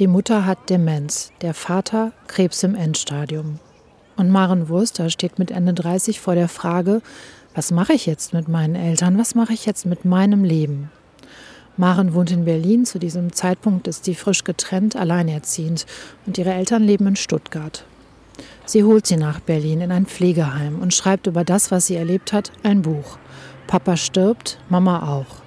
[0.00, 3.60] Die Mutter hat Demenz, der Vater Krebs im Endstadium.
[4.16, 7.00] Und Maren Wurster steht mit Ende 30 vor der Frage,
[7.54, 10.90] was mache ich jetzt mit meinen Eltern, was mache ich jetzt mit meinem Leben?
[11.76, 15.86] Maren wohnt in Berlin, zu diesem Zeitpunkt ist sie frisch getrennt, alleinerziehend
[16.26, 17.84] und ihre Eltern leben in Stuttgart.
[18.64, 22.32] Sie holt sie nach Berlin in ein Pflegeheim und schreibt über das, was sie erlebt
[22.32, 23.16] hat, ein Buch.
[23.68, 25.43] Papa stirbt, Mama auch.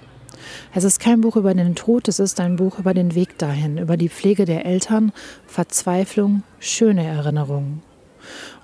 [0.73, 3.77] Es ist kein Buch über den Tod, es ist ein Buch über den Weg dahin,
[3.77, 5.11] über die Pflege der Eltern,
[5.45, 7.81] Verzweiflung, schöne Erinnerungen.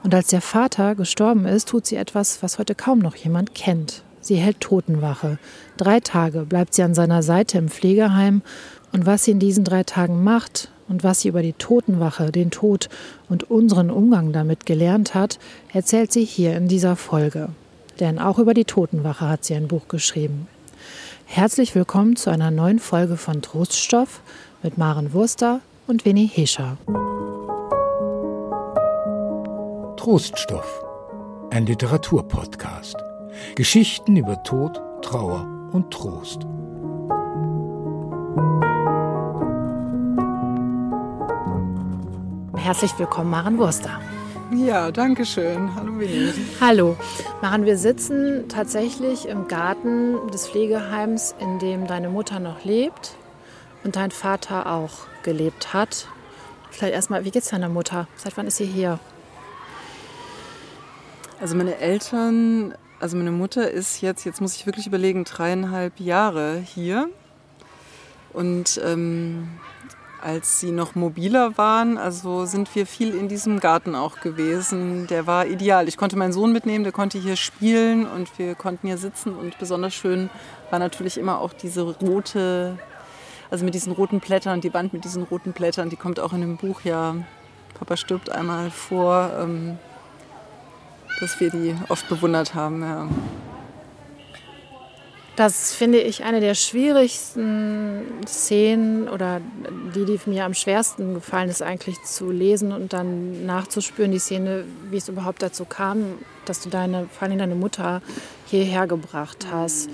[0.04, 4.04] Und als der Vater gestorben ist, tut sie etwas, was heute kaum noch jemand kennt.
[4.24, 5.38] Sie hält Totenwache.
[5.78, 8.42] Drei Tage bleibt sie an seiner Seite im Pflegeheim.
[8.94, 12.52] Und was sie in diesen drei Tagen macht und was sie über die Totenwache, den
[12.52, 12.90] Tod
[13.28, 15.40] und unseren Umgang damit gelernt hat,
[15.74, 17.50] erzählt sie hier in dieser Folge.
[18.00, 20.48] Denn auch über die Totenwache hat sie ein Buch geschrieben.
[21.36, 24.22] Herzlich willkommen zu einer neuen Folge von Troststoff
[24.62, 26.78] mit Maren Wurster und Winnie Hescher.
[29.98, 30.86] Troststoff,
[31.50, 32.98] ein Literaturpodcast.
[33.56, 36.44] Geschichten über Tod, Trauer und Trost.
[42.64, 44.00] Herzlich willkommen, Maren Wurster.
[44.56, 45.74] Ja, danke schön.
[45.74, 46.32] Hallo Winnie.
[46.62, 46.96] Hallo.
[47.42, 53.16] Maren, wir sitzen tatsächlich im Garten des Pflegeheims, in dem deine Mutter noch lebt
[53.84, 56.08] und dein Vater auch gelebt hat.
[56.70, 58.08] Vielleicht erstmal, wie geht's deiner Mutter?
[58.16, 59.00] Seit wann ist sie hier?
[61.42, 66.58] Also meine Eltern, also meine Mutter ist jetzt, jetzt muss ich wirklich überlegen, dreieinhalb Jahre
[66.64, 67.10] hier.
[68.34, 69.48] Und ähm,
[70.24, 75.06] als sie noch mobiler waren, also sind wir viel in diesem Garten auch gewesen.
[75.08, 75.88] Der war ideal.
[75.90, 79.36] Ich konnte meinen Sohn mitnehmen, der konnte hier spielen und wir konnten hier sitzen.
[79.36, 80.30] Und besonders schön
[80.70, 82.80] war natürlich immer auch diese rote,
[83.52, 86.42] also mit diesen roten Blättern, die Wand mit diesen roten Blättern, die kommt auch in
[86.42, 87.16] dem Buch ja,
[87.78, 89.78] Papa stirbt einmal vor, ähm,
[91.20, 92.82] dass wir die oft bewundert haben.
[92.82, 93.08] Ja.
[95.36, 99.42] Das finde ich eine der schwierigsten Szenen oder
[99.96, 104.64] die, die mir am schwersten gefallen ist, eigentlich zu lesen und dann nachzuspüren, die Szene,
[104.92, 108.04] wie es überhaupt dazu kam, dass du deine, vor allem deine Mutter
[108.46, 109.90] hierher gebracht hast.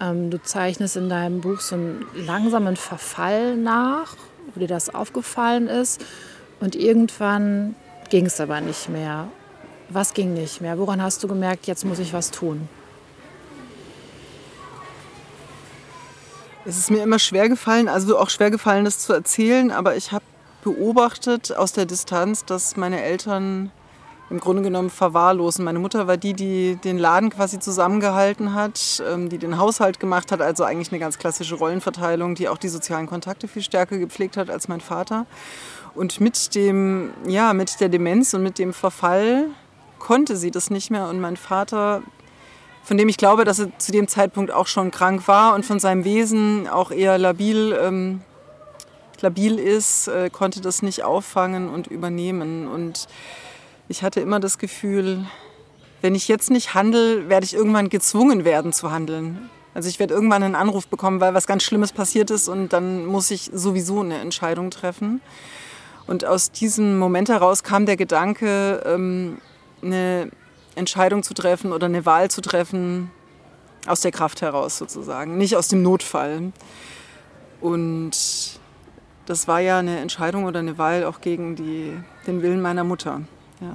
[0.00, 4.16] Ähm, du zeichnest in deinem Buch so einen langsamen Verfall nach,
[4.52, 6.04] wo dir das aufgefallen ist.
[6.58, 7.76] Und irgendwann
[8.08, 9.28] ging es aber nicht mehr.
[9.88, 10.78] Was ging nicht mehr?
[10.78, 12.68] Woran hast du gemerkt, jetzt muss ich was tun?
[16.66, 20.12] Es ist mir immer schwer gefallen, also auch schwer gefallen, das zu erzählen, aber ich
[20.12, 20.24] habe
[20.62, 23.72] beobachtet aus der Distanz, dass meine Eltern
[24.28, 25.64] im Grunde genommen verwahrlosen.
[25.64, 30.30] Meine Mutter war die, die den Laden quasi zusammengehalten hat, ähm, die den Haushalt gemacht
[30.32, 34.36] hat, also eigentlich eine ganz klassische Rollenverteilung, die auch die sozialen Kontakte viel stärker gepflegt
[34.36, 35.26] hat als mein Vater.
[35.94, 39.46] Und mit dem, ja, mit der Demenz und mit dem Verfall
[39.98, 42.02] konnte sie das nicht mehr und mein Vater
[42.90, 45.78] von dem ich glaube, dass er zu dem Zeitpunkt auch schon krank war und von
[45.78, 48.20] seinem Wesen auch eher labil, ähm,
[49.20, 52.66] labil ist, äh, konnte das nicht auffangen und übernehmen.
[52.66, 53.06] Und
[53.86, 55.24] ich hatte immer das Gefühl,
[56.00, 59.48] wenn ich jetzt nicht handle, werde ich irgendwann gezwungen werden zu handeln.
[59.72, 63.06] Also ich werde irgendwann einen Anruf bekommen, weil was ganz Schlimmes passiert ist und dann
[63.06, 65.20] muss ich sowieso eine Entscheidung treffen.
[66.08, 69.38] Und aus diesem Moment heraus kam der Gedanke, ähm,
[69.80, 70.32] eine
[70.80, 73.10] Entscheidung zu treffen oder eine Wahl zu treffen
[73.86, 76.52] aus der Kraft heraus sozusagen, nicht aus dem Notfall.
[77.60, 78.10] Und
[79.26, 81.92] das war ja eine Entscheidung oder eine Wahl auch gegen die,
[82.26, 83.20] den Willen meiner Mutter,
[83.60, 83.72] ja,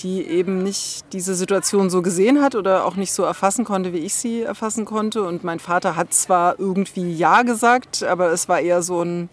[0.00, 3.98] die eben nicht diese Situation so gesehen hat oder auch nicht so erfassen konnte, wie
[3.98, 5.22] ich sie erfassen konnte.
[5.22, 9.28] Und mein Vater hat zwar irgendwie Ja gesagt, aber es war eher so ein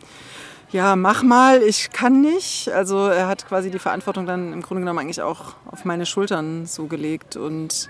[0.75, 2.68] ja, mach mal, ich kann nicht.
[2.68, 6.66] Also er hat quasi die Verantwortung dann im Grunde genommen eigentlich auch auf meine Schultern
[6.66, 7.38] so gelegt.
[7.38, 7.90] Und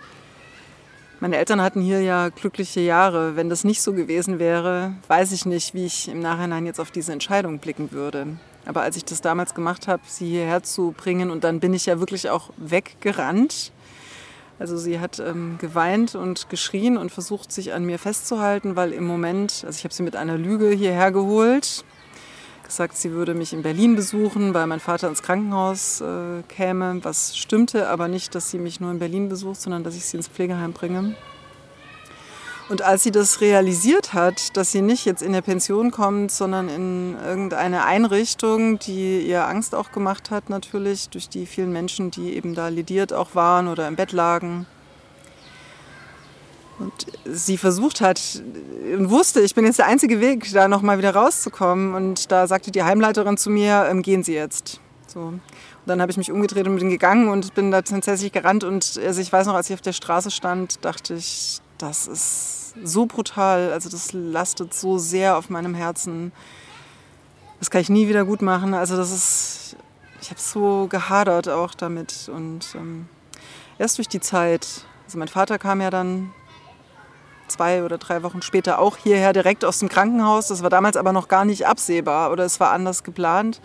[1.20, 3.36] meine Eltern hatten hier ja glückliche Jahre.
[3.36, 6.92] Wenn das nicht so gewesen wäre, weiß ich nicht, wie ich im Nachhinein jetzt auf
[6.92, 8.28] diese Entscheidung blicken würde.
[8.68, 11.88] Aber als ich das damals gemacht habe, sie hierher zu bringen und dann bin ich
[11.88, 13.72] ja wirklich auch weggerannt.
[14.60, 19.06] Also sie hat ähm, geweint und geschrien und versucht, sich an mir festzuhalten, weil im
[19.06, 21.84] Moment, also ich habe sie mit einer Lüge hierher geholt,
[22.66, 27.38] gesagt, sie würde mich in Berlin besuchen, weil mein Vater ins Krankenhaus äh, käme, was
[27.38, 30.28] stimmte, aber nicht, dass sie mich nur in Berlin besucht, sondern dass ich sie ins
[30.28, 31.16] Pflegeheim bringe.
[32.68, 36.68] Und als sie das realisiert hat, dass sie nicht jetzt in der Pension kommt, sondern
[36.68, 42.36] in irgendeine Einrichtung, die ihr Angst auch gemacht hat, natürlich durch die vielen Menschen, die
[42.36, 44.66] eben da lediert auch waren oder im Bett lagen,
[46.78, 48.44] Und sie versucht hat
[48.98, 51.94] und wusste, ich bin jetzt der einzige Weg, da nochmal wieder rauszukommen.
[51.94, 54.82] Und da sagte die Heimleiterin zu mir, ähm, gehen Sie jetzt.
[55.08, 55.20] So.
[55.22, 55.42] Und
[55.86, 58.64] dann habe ich mich umgedreht und bin gegangen und bin da tatsächlich gerannt.
[58.64, 62.74] Und also ich weiß noch, als ich auf der Straße stand, dachte ich, das ist
[62.84, 63.72] so brutal.
[63.72, 66.34] Also das lastet so sehr auf meinem Herzen.
[67.60, 68.74] Das kann ich nie wieder gut machen.
[68.74, 69.78] Also das ist,
[70.22, 72.30] ich habe so gehadert auch damit.
[72.34, 73.08] Und ähm,
[73.78, 74.68] erst durch die Zeit,
[75.06, 76.34] also mein Vater kam ja dann
[77.48, 80.48] zwei oder drei Wochen später auch hierher direkt aus dem Krankenhaus.
[80.48, 83.62] Das war damals aber noch gar nicht absehbar oder es war anders geplant.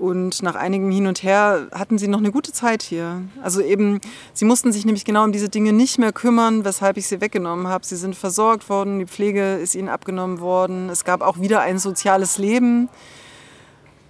[0.00, 3.20] Und nach einigem Hin und Her hatten sie noch eine gute Zeit hier.
[3.42, 4.00] Also eben,
[4.32, 7.68] sie mussten sich nämlich genau um diese Dinge nicht mehr kümmern, weshalb ich sie weggenommen
[7.68, 7.84] habe.
[7.84, 10.88] Sie sind versorgt worden, die Pflege ist ihnen abgenommen worden.
[10.88, 12.88] Es gab auch wieder ein soziales Leben.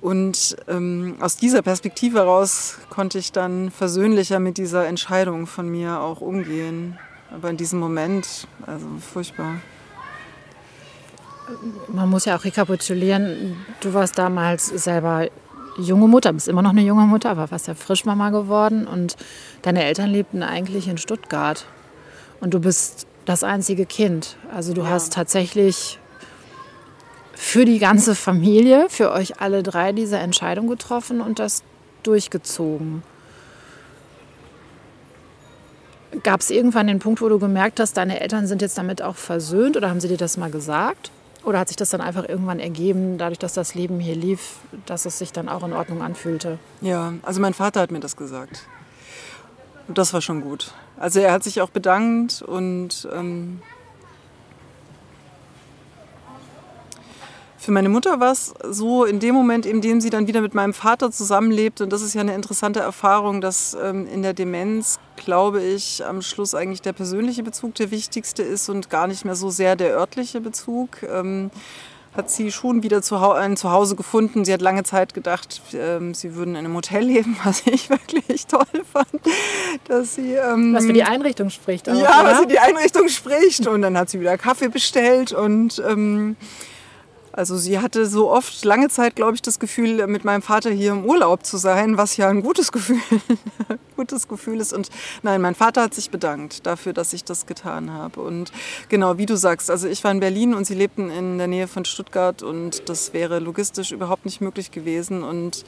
[0.00, 6.00] Und ähm, aus dieser Perspektive heraus konnte ich dann versöhnlicher mit dieser Entscheidung von mir
[6.00, 6.98] auch umgehen.
[7.32, 9.56] Aber in diesem Moment, also furchtbar.
[11.88, 15.28] Man muss ja auch rekapitulieren, du warst damals selber
[15.78, 19.16] junge Mutter, bist immer noch eine junge Mutter, aber warst ja Frischmama geworden und
[19.62, 21.66] deine Eltern lebten eigentlich in Stuttgart.
[22.40, 24.36] Und du bist das einzige Kind.
[24.52, 24.90] Also du ja.
[24.90, 25.98] hast tatsächlich
[27.34, 31.62] für die ganze Familie, für euch alle drei diese Entscheidung getroffen und das
[32.02, 33.02] durchgezogen.
[36.22, 39.16] Gab es irgendwann den Punkt, wo du gemerkt hast, deine Eltern sind jetzt damit auch
[39.16, 41.10] versöhnt oder haben sie dir das mal gesagt?
[41.44, 45.06] Oder hat sich das dann einfach irgendwann ergeben, dadurch, dass das Leben hier lief, dass
[45.06, 46.58] es sich dann auch in Ordnung anfühlte?
[46.80, 48.66] Ja, also mein Vater hat mir das gesagt.
[49.88, 50.72] Und das war schon gut.
[50.98, 53.62] Also er hat sich auch bedankt und ähm,
[57.60, 60.54] Für meine Mutter war es so in dem Moment, in dem sie dann wieder mit
[60.54, 61.82] meinem Vater zusammenlebt.
[61.82, 66.22] Und das ist ja eine interessante Erfahrung, dass ähm, in der Demenz, glaube ich, am
[66.22, 69.94] Schluss eigentlich der persönliche Bezug der wichtigste ist und gar nicht mehr so sehr der
[69.94, 71.02] örtliche Bezug.
[71.02, 71.50] Ähm,
[72.16, 74.46] hat sie schon wieder zu ein Zuhause gefunden.
[74.46, 78.46] Sie hat lange Zeit gedacht, ähm, sie würden in einem Hotel leben, was ich wirklich
[78.46, 79.20] toll fand.
[79.86, 81.90] Dass sie, ähm, was für die Einrichtung spricht.
[81.90, 82.30] Auch, ja, oder?
[82.30, 83.66] was für die Einrichtung spricht.
[83.66, 86.36] Und dann hat sie wieder Kaffee bestellt und ähm,
[87.40, 90.92] also sie hatte so oft lange Zeit, glaube ich, das Gefühl, mit meinem Vater hier
[90.92, 93.00] im Urlaub zu sein, was ja ein gutes Gefühl,
[93.96, 94.74] gutes Gefühl ist.
[94.74, 94.90] Und
[95.22, 98.20] nein, mein Vater hat sich bedankt dafür, dass ich das getan habe.
[98.20, 98.52] Und
[98.90, 101.66] genau, wie du sagst, also ich war in Berlin und sie lebten in der Nähe
[101.66, 105.22] von Stuttgart und das wäre logistisch überhaupt nicht möglich gewesen.
[105.22, 105.64] Und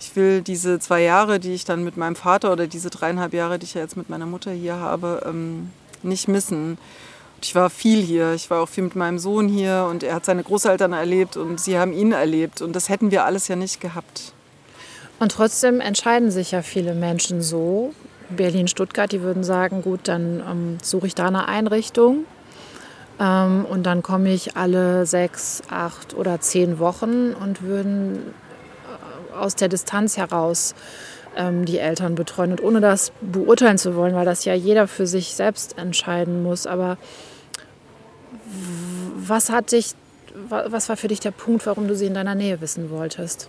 [0.00, 3.58] ich will diese zwei Jahre, die ich dann mit meinem Vater oder diese dreieinhalb Jahre,
[3.58, 5.70] die ich ja jetzt mit meiner Mutter hier habe, ähm,
[6.02, 6.76] nicht missen.
[7.42, 8.34] Ich war viel hier.
[8.34, 11.60] Ich war auch viel mit meinem Sohn hier und er hat seine Großeltern erlebt und
[11.60, 12.60] sie haben ihn erlebt.
[12.60, 14.32] Und das hätten wir alles ja nicht gehabt.
[15.18, 17.94] Und trotzdem entscheiden sich ja viele Menschen so.
[18.30, 22.24] Berlin, Stuttgart, die würden sagen, gut, dann ähm, suche ich da eine Einrichtung.
[23.18, 28.18] Ähm, und dann komme ich alle sechs, acht oder zehn Wochen und würden
[29.32, 30.74] äh, aus der Distanz heraus
[31.36, 32.52] ähm, die Eltern betreuen.
[32.52, 36.66] Und ohne das beurteilen zu wollen, weil das ja jeder für sich selbst entscheiden muss.
[36.66, 36.96] Aber
[39.16, 39.94] was hat dich,
[40.48, 43.48] was war für dich der Punkt, warum du sie in deiner Nähe wissen wolltest?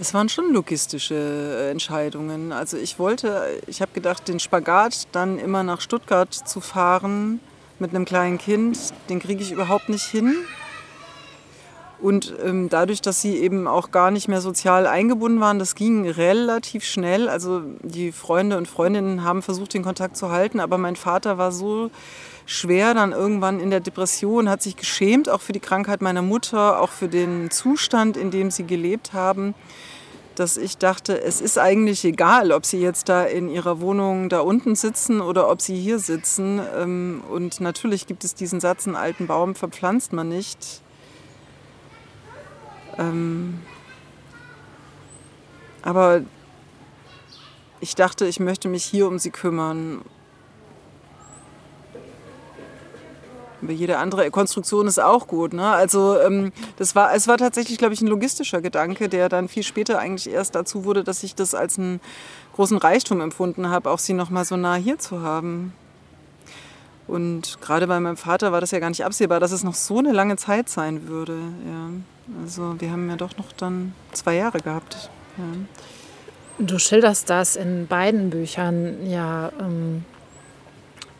[0.00, 2.52] Es waren schon logistische äh, Entscheidungen.
[2.52, 7.40] Also ich wollte, ich habe gedacht, den Spagat dann immer nach Stuttgart zu fahren
[7.78, 10.34] mit einem kleinen Kind, den kriege ich überhaupt nicht hin.
[12.04, 16.06] Und ähm, dadurch, dass sie eben auch gar nicht mehr sozial eingebunden waren, das ging
[16.06, 17.30] relativ schnell.
[17.30, 21.50] Also die Freunde und Freundinnen haben versucht, den Kontakt zu halten, aber mein Vater war
[21.50, 21.90] so
[22.44, 26.78] schwer dann irgendwann in der Depression, hat sich geschämt, auch für die Krankheit meiner Mutter,
[26.78, 29.54] auch für den Zustand, in dem sie gelebt haben,
[30.34, 34.40] dass ich dachte, es ist eigentlich egal, ob sie jetzt da in ihrer Wohnung da
[34.40, 36.60] unten sitzen oder ob sie hier sitzen.
[36.76, 40.83] Ähm, und natürlich gibt es diesen Satz, einen alten Baum verpflanzt man nicht.
[42.98, 43.60] Ähm,
[45.82, 46.22] aber
[47.80, 50.00] ich dachte, ich möchte mich hier um sie kümmern.
[53.60, 55.52] Aber jede andere Konstruktion ist auch gut.
[55.52, 55.66] Ne?
[55.66, 59.62] Also ähm, das war, es war tatsächlich, glaube ich, ein logistischer Gedanke, der dann viel
[59.62, 62.00] später eigentlich erst dazu wurde, dass ich das als einen
[62.54, 65.72] großen Reichtum empfunden habe, auch sie noch mal so nah hier zu haben.
[67.06, 69.98] Und gerade bei meinem Vater war das ja gar nicht absehbar, dass es noch so
[69.98, 71.36] eine lange Zeit sein würde.
[71.66, 71.90] Ja.
[72.42, 75.10] Also wir haben ja doch noch dann zwei Jahre gehabt.
[75.36, 75.44] Ja.
[76.58, 80.04] Du schilderst das in beiden Büchern ja ähm,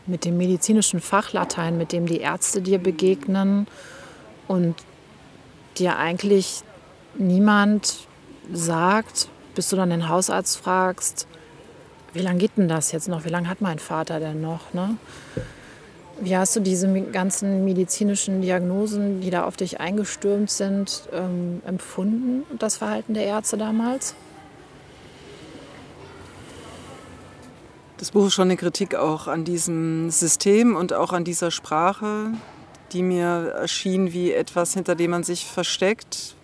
[0.06, 3.66] mit dem medizinischen Fachlatein, mit dem die Ärzte dir begegnen
[4.46, 4.76] und
[5.76, 6.62] dir eigentlich
[7.16, 8.06] niemand
[8.52, 11.26] sagt, bis du dann den Hausarzt fragst,
[12.12, 13.24] wie lange geht denn das jetzt noch?
[13.24, 14.72] Wie lange hat mein Vater denn noch?
[14.72, 14.96] Ne?
[16.20, 22.44] Wie hast du diese ganzen medizinischen Diagnosen, die da auf dich eingestürmt sind, ähm, empfunden,
[22.58, 24.14] das Verhalten der Ärzte damals?
[27.98, 32.32] Das Buch ist schon eine Kritik auch an diesem System und auch an dieser Sprache,
[32.92, 36.36] die mir erschien wie etwas, hinter dem man sich versteckt.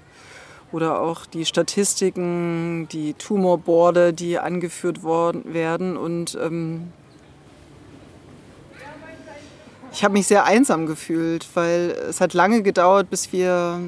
[0.72, 5.96] Oder auch die Statistiken, die Tumorboarde, die angeführt worden werden.
[5.96, 6.92] Und ähm,
[9.92, 13.80] ich habe mich sehr einsam gefühlt, weil es hat lange gedauert, bis wir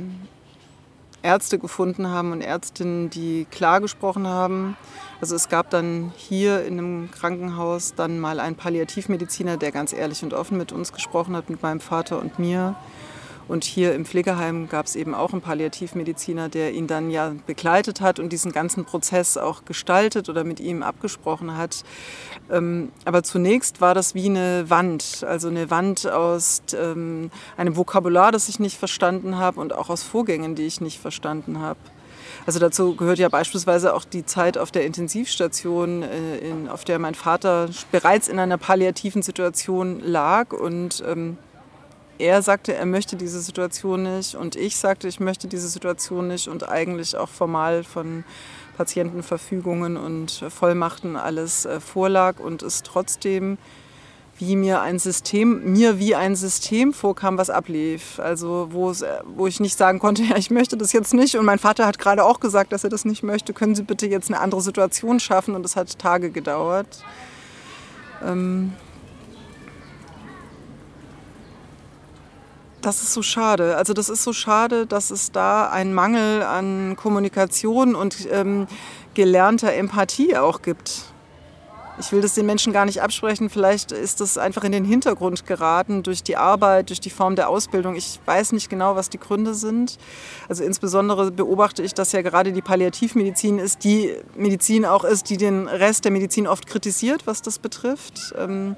[1.23, 4.77] Ärzte gefunden haben und Ärztinnen, die klar gesprochen haben.
[5.21, 10.25] Also es gab dann hier in einem Krankenhaus dann mal einen Palliativmediziner, der ganz ehrlich
[10.25, 12.75] und offen mit uns gesprochen hat, mit meinem Vater und mir.
[13.53, 18.01] Und hier im Pflegeheim gab es eben auch einen Palliativmediziner, der ihn dann ja begleitet
[18.01, 21.85] hat und diesen ganzen Prozess auch gestaltet oder mit ihm abgesprochen hat.
[22.51, 28.33] Ähm, aber zunächst war das wie eine Wand, also eine Wand aus ähm, einem Vokabular,
[28.33, 31.79] das ich nicht verstanden habe und auch aus Vorgängen, die ich nicht verstanden habe.
[32.47, 36.99] Also dazu gehört ja beispielsweise auch die Zeit auf der Intensivstation, äh, in, auf der
[36.99, 41.37] mein Vater bereits in einer palliativen Situation lag und ähm,
[42.23, 46.47] er sagte, er möchte diese Situation nicht und ich sagte, ich möchte diese Situation nicht
[46.49, 48.25] und eigentlich auch formal von
[48.77, 53.59] Patientenverfügungen und Vollmachten alles äh, vorlag und es trotzdem
[54.39, 58.19] wie mir ein System, mir wie ein System vorkam, was ablief.
[58.19, 61.37] Also wo, es, äh, wo ich nicht sagen konnte, ja, ich möchte das jetzt nicht.
[61.37, 63.53] Und mein Vater hat gerade auch gesagt, dass er das nicht möchte.
[63.53, 65.55] Können Sie bitte jetzt eine andere Situation schaffen?
[65.55, 67.05] Und es hat Tage gedauert.
[68.25, 68.73] Ähm,
[72.83, 73.77] Das ist so schade.
[73.77, 78.67] Also das ist so schade, dass es da einen Mangel an Kommunikation und ähm,
[79.15, 81.05] gelernter Empathie auch gibt.
[82.01, 83.51] Ich will das den Menschen gar nicht absprechen.
[83.51, 87.49] Vielleicht ist das einfach in den Hintergrund geraten durch die Arbeit, durch die Form der
[87.49, 87.95] Ausbildung.
[87.95, 89.99] Ich weiß nicht genau, was die Gründe sind.
[90.49, 95.37] Also insbesondere beobachte ich, dass ja gerade die Palliativmedizin ist, die Medizin auch ist, die
[95.37, 98.35] den Rest der Medizin oft kritisiert, was das betrifft.
[98.37, 98.75] Ähm,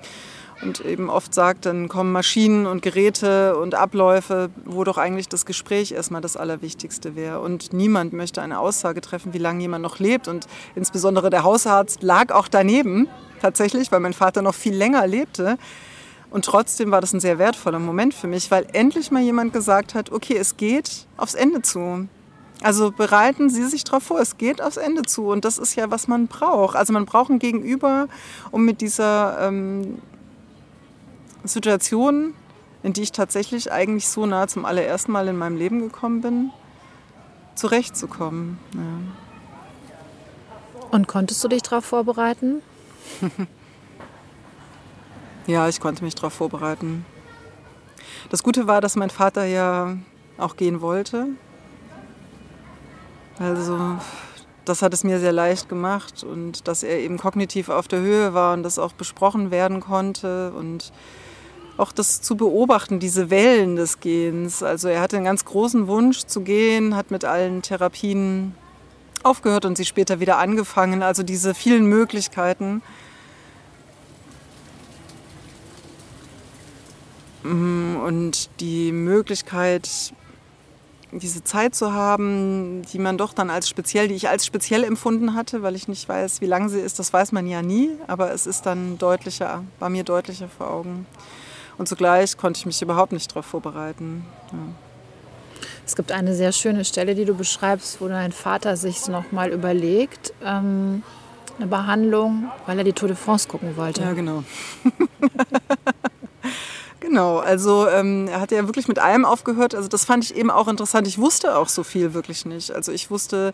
[0.62, 5.46] und eben oft sagt, dann kommen Maschinen und Geräte und Abläufe, wo doch eigentlich das
[5.46, 7.40] Gespräch erstmal das Allerwichtigste wäre.
[7.40, 10.28] Und niemand möchte eine Aussage treffen, wie lange jemand noch lebt.
[10.28, 13.08] Und insbesondere der Hausarzt lag auch daneben,
[13.42, 15.58] tatsächlich, weil mein Vater noch viel länger lebte.
[16.30, 19.94] Und trotzdem war das ein sehr wertvoller Moment für mich, weil endlich mal jemand gesagt
[19.94, 22.08] hat, okay, es geht aufs Ende zu.
[22.62, 25.28] Also bereiten Sie sich darauf vor, es geht aufs Ende zu.
[25.28, 26.76] Und das ist ja, was man braucht.
[26.76, 28.08] Also man braucht ein Gegenüber,
[28.50, 29.99] um mit dieser ähm,
[31.45, 32.35] Situationen,
[32.83, 36.51] in die ich tatsächlich eigentlich so nah zum allerersten Mal in meinem Leben gekommen bin,
[37.55, 38.59] zurechtzukommen.
[38.75, 38.81] Ja.
[40.91, 42.63] Und konntest du dich darauf vorbereiten?
[45.47, 47.05] ja, ich konnte mich darauf vorbereiten.
[48.31, 49.97] Das Gute war, dass mein Vater ja
[50.39, 51.29] auch gehen wollte.
[53.39, 53.99] Also
[54.65, 58.33] das hat es mir sehr leicht gemacht und dass er eben kognitiv auf der Höhe
[58.33, 60.93] war und das auch besprochen werden konnte und
[61.76, 64.62] auch das zu beobachten, diese Wellen des Gehens.
[64.62, 68.54] Also er hatte einen ganz großen Wunsch zu gehen, hat mit allen Therapien
[69.23, 71.02] aufgehört und sie später wieder angefangen.
[71.02, 72.83] Also diese vielen Möglichkeiten.
[77.43, 80.14] Mhm, und die Möglichkeit,
[81.12, 85.35] diese Zeit zu haben, die man doch dann als speziell, die ich als speziell empfunden
[85.35, 88.33] hatte, weil ich nicht weiß, wie lang sie ist, das weiß man ja nie, aber
[88.33, 91.07] es ist dann deutlicher, war mir deutlicher vor Augen.
[91.78, 94.25] Und zugleich konnte ich mich überhaupt nicht darauf vorbereiten.
[94.52, 94.59] Ja.
[95.87, 99.50] Es gibt eine sehr schöne Stelle, die du beschreibst, wo dein Vater sich noch mal
[99.50, 101.02] überlegt, ähm,
[101.59, 104.02] eine Behandlung, weil er die Tour de France gucken wollte.
[104.02, 104.45] Ja, genau.
[107.14, 109.73] Genau, also ähm, er hat ja wirklich mit allem aufgehört.
[109.76, 111.06] Also das fand ich eben auch interessant.
[111.06, 112.73] Ich wusste auch so viel wirklich nicht.
[112.73, 113.52] Also ich wusste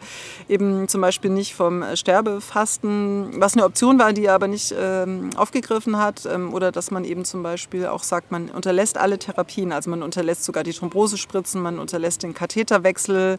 [0.49, 5.29] eben zum Beispiel nicht vom Sterbefasten, was eine Option war, die er aber nicht ähm,
[5.37, 6.25] aufgegriffen hat.
[6.25, 9.73] Ähm, oder dass man eben zum Beispiel auch sagt, man unterlässt alle Therapien.
[9.73, 13.39] Also man unterlässt sogar die Thrombosespritzen, man unterlässt den Katheterwechsel.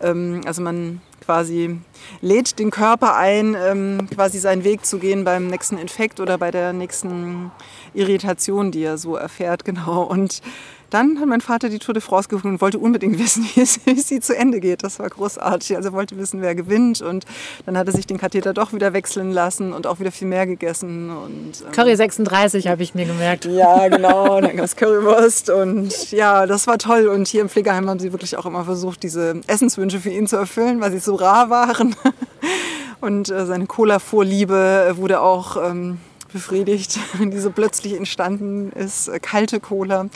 [0.00, 1.80] Ähm, also man quasi
[2.20, 6.52] lädt den Körper ein, ähm, quasi seinen Weg zu gehen beim nächsten Infekt oder bei
[6.52, 7.50] der nächsten
[7.96, 10.02] Irritation, die er so erfährt, genau.
[10.02, 10.42] Und
[10.90, 13.80] dann hat mein Vater die Tour de France gefunden und wollte unbedingt wissen, wie, es,
[13.84, 14.82] wie sie zu Ende geht.
[14.82, 15.76] Das war großartig.
[15.76, 17.02] Also er wollte wissen, wer gewinnt.
[17.02, 17.24] Und
[17.64, 20.46] dann hat er sich den Katheter doch wieder wechseln lassen und auch wieder viel mehr
[20.46, 21.10] gegessen.
[21.10, 23.46] Und, ähm, Curry 36 habe ich mir gemerkt.
[23.46, 24.36] Ja, genau.
[24.36, 25.50] Und dann gab es Currywurst.
[25.50, 27.08] Und ja, das war toll.
[27.08, 30.36] Und hier im Pflegeheim haben sie wirklich auch immer versucht, diese Essenswünsche für ihn zu
[30.36, 31.96] erfüllen, weil sie so rar waren.
[33.00, 35.98] Und äh, seine Cola-Vorliebe wurde auch ähm,
[36.32, 39.08] befriedigt, die so plötzlich entstanden ist.
[39.08, 40.06] Äh, kalte Cola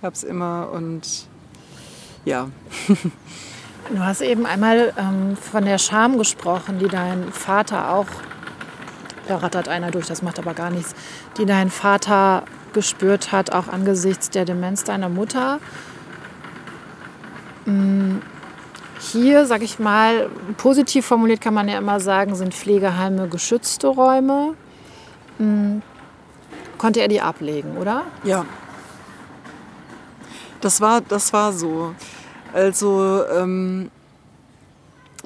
[0.00, 1.28] gab es immer und
[2.24, 2.48] ja.
[3.92, 8.06] Du hast eben einmal ähm, von der Scham gesprochen, die dein Vater auch,
[9.26, 10.94] da rattert einer durch, das macht aber gar nichts,
[11.38, 15.58] die dein Vater gespürt hat, auch angesichts der Demenz deiner Mutter.
[17.64, 18.18] Mm,
[19.00, 24.54] hier, sag ich mal, positiv formuliert kann man ja immer sagen, sind Pflegeheime geschützte Räume.
[25.40, 25.80] Mm,
[26.78, 28.04] konnte er die ablegen, oder?
[28.24, 28.44] Ja.
[30.60, 31.94] Das war, das war so.
[32.52, 33.90] Also ähm,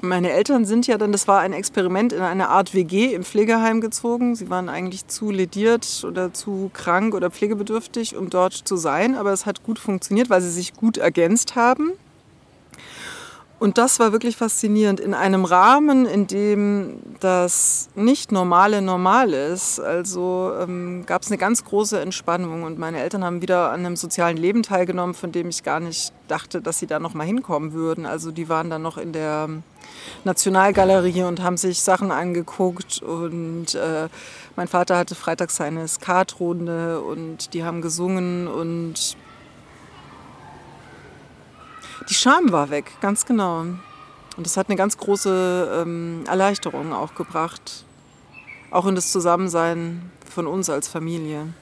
[0.01, 3.81] meine Eltern sind ja dann, das war ein Experiment in eine Art WG im Pflegeheim
[3.81, 4.35] gezogen.
[4.35, 9.15] Sie waren eigentlich zu lediert oder zu krank oder pflegebedürftig, um dort zu sein.
[9.15, 11.91] Aber es hat gut funktioniert, weil sie sich gut ergänzt haben.
[13.57, 14.99] Und das war wirklich faszinierend.
[14.99, 21.37] In einem Rahmen, in dem das nicht normale normal ist, also ähm, gab es eine
[21.37, 22.63] ganz große Entspannung.
[22.63, 26.11] Und meine Eltern haben wieder an einem sozialen Leben teilgenommen, von dem ich gar nicht
[26.27, 28.05] dachte, dass sie da noch mal hinkommen würden.
[28.05, 29.47] Also die waren dann noch in der
[30.25, 33.01] Nationalgalerie und haben sich Sachen angeguckt.
[33.01, 34.09] Und äh,
[34.57, 39.15] mein Vater hatte freitags seine Skatrunde und die haben gesungen und
[42.09, 43.61] die Scham war weg, ganz genau.
[44.37, 47.85] Und das hat eine ganz große ähm, Erleichterung auch gebracht.
[48.71, 51.53] Auch in das Zusammensein von uns als Familie.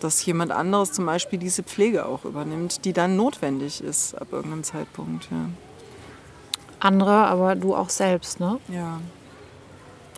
[0.00, 4.64] Dass jemand anderes zum Beispiel diese Pflege auch übernimmt, die dann notwendig ist ab irgendeinem
[4.64, 5.28] Zeitpunkt.
[5.30, 5.46] Ja.
[6.80, 8.58] Andere, aber du auch selbst, ne?
[8.68, 9.00] Ja.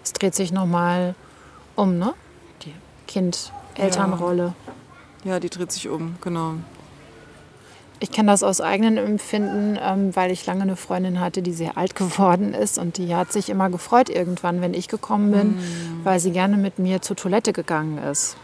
[0.02, 1.14] Es dreht sich nochmal
[1.76, 2.14] um, ne?
[2.62, 2.74] Die
[3.06, 4.54] Kind-Elternrolle.
[5.24, 5.32] Ja.
[5.32, 6.54] ja, die dreht sich um, genau.
[8.02, 11.76] Ich kenne das aus eigenem Empfinden, ähm, weil ich lange eine Freundin hatte, die sehr
[11.76, 16.04] alt geworden ist und die hat sich immer gefreut irgendwann, wenn ich gekommen bin, mm.
[16.04, 18.38] weil sie gerne mit mir zur Toilette gegangen ist.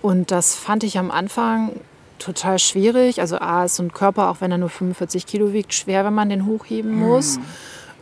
[0.00, 1.72] Und das fand ich am Anfang
[2.18, 3.20] total schwierig.
[3.20, 6.14] Also A ist so ein Körper, auch wenn er nur 45 Kilo wiegt, schwer, wenn
[6.14, 7.36] man den hochheben muss.
[7.36, 7.42] Mm.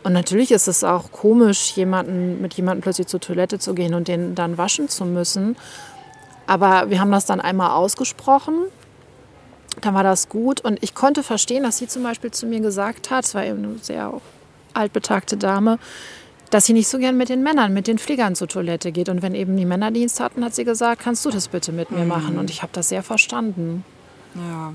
[0.05, 4.07] Und natürlich ist es auch komisch, jemanden, mit jemandem plötzlich zur Toilette zu gehen und
[4.07, 5.57] den dann waschen zu müssen.
[6.47, 8.53] Aber wir haben das dann einmal ausgesprochen
[9.81, 10.61] dann war das gut.
[10.61, 13.63] Und ich konnte verstehen, dass sie zum Beispiel zu mir gesagt hat, es war eben
[13.63, 14.13] eine sehr
[14.73, 15.79] altbetagte Dame,
[16.49, 19.09] dass sie nicht so gern mit den Männern, mit den Pflegern zur Toilette geht.
[19.09, 21.91] Und wenn eben die Männer Dienst hatten, hat sie gesagt, kannst du das bitte mit
[21.91, 22.37] mir machen?
[22.37, 23.83] Und ich habe das sehr verstanden.
[24.35, 24.73] Ja.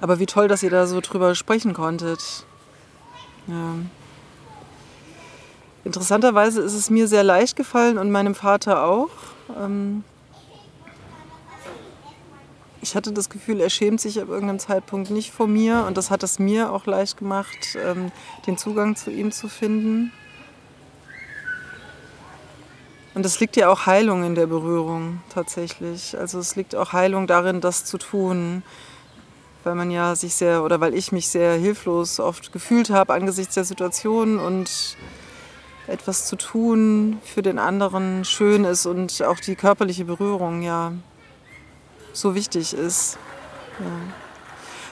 [0.00, 2.44] Aber wie toll, dass ihr da so drüber sprechen konntet.
[3.46, 3.74] Ja.
[5.84, 9.10] Interessanterweise ist es mir sehr leicht gefallen und meinem Vater auch.
[9.56, 10.02] Ähm
[12.86, 16.08] ich hatte das Gefühl, er schämt sich ab irgendeinem Zeitpunkt nicht vor mir und das
[16.08, 18.12] hat es mir auch leicht gemacht, ähm,
[18.46, 20.12] den Zugang zu ihm zu finden.
[23.14, 26.16] Und es liegt ja auch Heilung in der Berührung tatsächlich.
[26.16, 28.62] Also es liegt auch Heilung darin, das zu tun,
[29.64, 33.54] weil man ja sich sehr oder weil ich mich sehr hilflos oft gefühlt habe angesichts
[33.54, 34.96] der Situation und
[35.88, 40.92] etwas zu tun für den anderen schön ist und auch die körperliche Berührung ja
[42.18, 43.18] so wichtig ist.
[43.78, 43.86] Ja.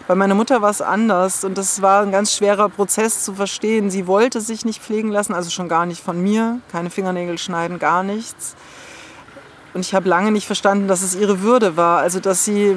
[0.07, 3.91] Bei meiner Mutter war es anders und das war ein ganz schwerer Prozess zu verstehen.
[3.91, 7.79] Sie wollte sich nicht pflegen lassen, also schon gar nicht von mir, keine Fingernägel schneiden,
[7.79, 8.55] gar nichts.
[9.73, 12.77] Und ich habe lange nicht verstanden, dass es ihre Würde war, also dass sie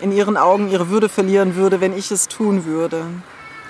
[0.00, 3.06] in ihren Augen ihre Würde verlieren würde, wenn ich es tun würde.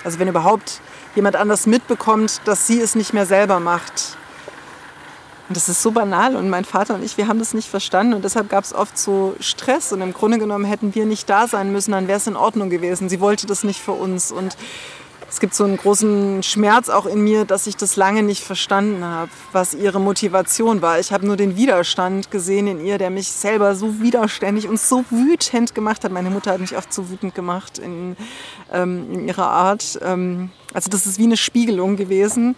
[0.03, 0.79] Also wenn überhaupt
[1.15, 4.17] jemand anders mitbekommt, dass sie es nicht mehr selber macht.
[5.53, 8.25] Das ist so banal und mein Vater und ich, wir haben das nicht verstanden und
[8.25, 11.71] deshalb gab es oft so Stress und im Grunde genommen hätten wir nicht da sein
[11.71, 13.09] müssen, dann wäre es in Ordnung gewesen.
[13.09, 14.57] Sie wollte das nicht für uns und
[15.33, 19.03] es gibt so einen großen Schmerz auch in mir, dass ich das lange nicht verstanden
[19.03, 20.99] habe, was ihre Motivation war.
[20.99, 25.03] Ich habe nur den Widerstand gesehen in ihr, der mich selber so widerständig und so
[25.09, 26.11] wütend gemacht hat.
[26.11, 28.15] Meine Mutter hat mich oft so wütend gemacht in,
[28.71, 29.99] ähm, in ihrer Art.
[30.03, 32.55] Ähm, also das ist wie eine Spiegelung gewesen.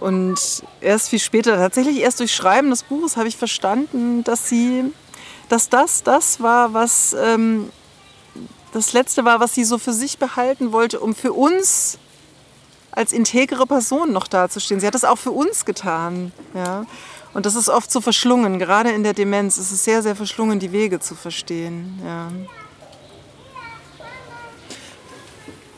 [0.00, 4.84] Und erst viel später, tatsächlich erst durch Schreiben des Buches, habe ich verstanden, dass sie,
[5.48, 7.70] dass das das war, was ähm,
[8.72, 11.98] das Letzte war, was sie so für sich behalten wollte, um für uns
[12.92, 14.80] als integere Person noch dazustehen.
[14.80, 16.32] Sie hat das auch für uns getan.
[16.54, 16.84] Ja?
[17.34, 20.58] Und das ist oft so verschlungen, gerade in der Demenz ist es sehr, sehr verschlungen,
[20.58, 22.00] die Wege zu verstehen.
[22.04, 22.30] Ja.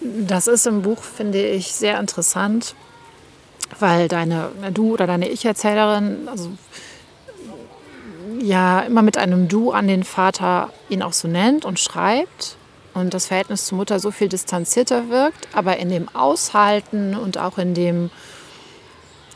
[0.01, 2.75] Das ist im Buch, finde ich, sehr interessant,
[3.79, 6.51] weil deine, du oder deine Ich-Erzählerin, also
[8.41, 12.57] ja immer mit einem Du an den Vater ihn auch so nennt und schreibt
[12.95, 17.59] und das Verhältnis zur Mutter so viel distanzierter wirkt, aber in dem Aushalten und auch
[17.59, 18.11] in dem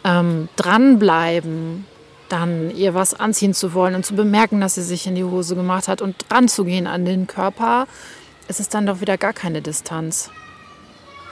[0.05, 1.87] ähm, dranbleiben,
[2.29, 5.55] dann ihr was anziehen zu wollen und zu bemerken, dass sie sich in die Hose
[5.55, 7.87] gemacht hat und dran zu gehen an den Körper,
[8.49, 10.31] ist es dann doch wieder gar keine Distanz.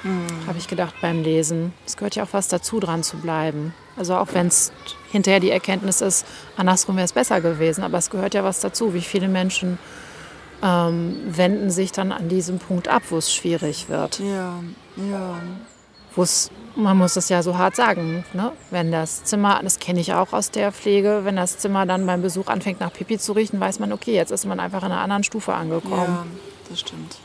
[0.02, 0.46] Mhm.
[0.46, 1.72] Habe ich gedacht beim Lesen.
[1.86, 3.74] Es gehört ja auch was dazu, dran zu bleiben.
[3.96, 4.72] Also auch wenn es
[5.10, 8.94] hinterher die Erkenntnis ist, andersrum wäre es besser gewesen, aber es gehört ja was dazu.
[8.94, 9.78] Wie viele Menschen
[10.62, 14.20] ähm, wenden sich dann an diesem Punkt ab, wo es schwierig wird.
[14.20, 14.54] Ja,
[14.96, 15.40] ja.
[16.14, 18.52] Wo es, man muss es ja so hart sagen, ne?
[18.70, 22.22] wenn das Zimmer, das kenne ich auch aus der Pflege, wenn das Zimmer dann beim
[22.22, 25.00] Besuch anfängt nach Pipi zu riechen, weiß man, okay, jetzt ist man einfach in einer
[25.00, 26.06] anderen Stufe angekommen.
[26.06, 26.26] Ja,
[26.68, 27.18] das stimmt.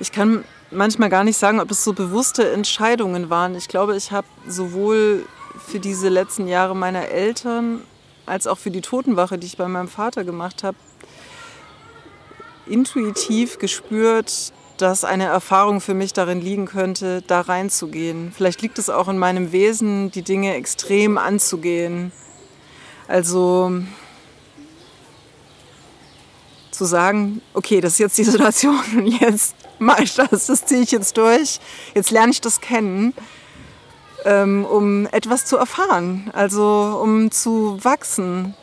[0.00, 3.54] Ich kann manchmal gar nicht sagen, ob es so bewusste Entscheidungen waren.
[3.54, 5.26] Ich glaube, ich habe sowohl
[5.66, 7.82] für diese letzten Jahre meiner Eltern
[8.26, 10.76] als auch für die Totenwache, die ich bei meinem Vater gemacht habe,
[12.66, 18.32] intuitiv gespürt, dass eine Erfahrung für mich darin liegen könnte, da reinzugehen.
[18.34, 22.10] Vielleicht liegt es auch in meinem Wesen, die Dinge extrem anzugehen.
[23.06, 23.70] Also
[26.70, 30.82] zu sagen, okay, das ist jetzt die Situation und jetzt mache ich das, das ziehe
[30.82, 31.60] ich jetzt durch,
[31.94, 33.14] jetzt lerne ich das kennen,
[34.24, 38.54] ähm, um etwas zu erfahren, also um zu wachsen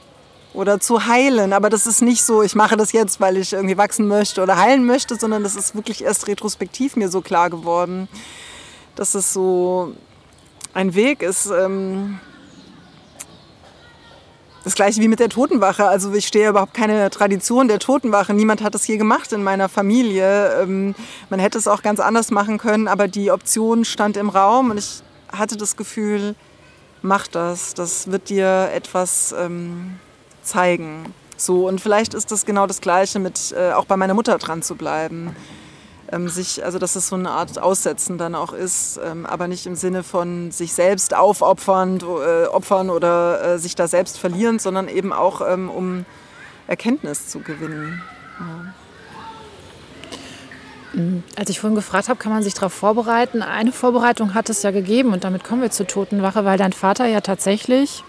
[0.54, 1.54] oder zu heilen.
[1.54, 4.58] Aber das ist nicht so, ich mache das jetzt, weil ich irgendwie wachsen möchte oder
[4.58, 8.08] heilen möchte, sondern das ist wirklich erst retrospektiv mir so klar geworden,
[8.96, 9.96] dass es so
[10.74, 11.48] ein Weg ist.
[11.48, 12.20] Ähm,
[14.64, 15.88] das gleiche wie mit der Totenwache.
[15.88, 18.34] Also ich stehe überhaupt keine Tradition der Totenwache.
[18.34, 20.62] Niemand hat das je gemacht in meiner Familie.
[20.62, 20.96] Ähm,
[21.30, 24.78] man hätte es auch ganz anders machen können, aber die Option stand im Raum und
[24.78, 26.36] ich hatte das Gefühl,
[27.02, 27.74] mach das.
[27.74, 30.00] Das wird dir etwas ähm,
[30.44, 31.14] zeigen.
[31.38, 34.62] So, und vielleicht ist das genau das Gleiche mit äh, auch bei meiner Mutter dran
[34.62, 35.36] zu bleiben
[36.12, 39.66] ähm, sich, also dass es so eine Art Aussetzen dann auch ist, ähm, aber nicht
[39.66, 44.88] im Sinne von sich selbst aufopfern äh, opfern oder äh, sich da selbst verlieren, sondern
[44.88, 46.06] eben auch ähm, um
[46.68, 48.02] Erkenntnis zu gewinnen.
[48.40, 48.74] Ja.
[51.38, 53.42] Als ich vorhin gefragt habe, kann man sich darauf vorbereiten?
[53.42, 57.06] Eine Vorbereitung hat es ja gegeben und damit kommen wir zur Totenwache, weil dein Vater
[57.06, 58.04] ja tatsächlich,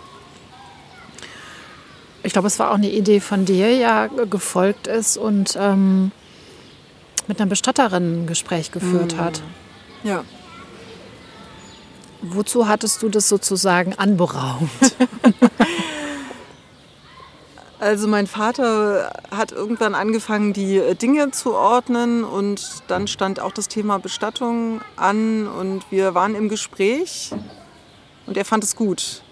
[2.25, 6.11] ich glaube, es war auch eine Idee von dir, ja gefolgt ist und ähm,
[7.27, 9.21] mit einer Bestatterin ein Gespräch geführt mhm.
[9.21, 9.43] hat.
[10.05, 10.25] Ja.
[12.23, 14.71] Wozu hattest du das sozusagen anberaumt?
[17.83, 23.51] Also mein Vater hat irgendwann angefangen, die äh, Dinge zu ordnen und dann stand auch
[23.51, 27.33] das Thema Bestattung an und wir waren im Gespräch
[28.27, 29.25] und er fand es gut,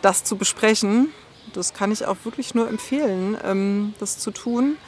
[0.00, 1.10] das zu besprechen.
[1.52, 4.78] Das kann ich auch wirklich nur empfehlen, ähm, das zu tun.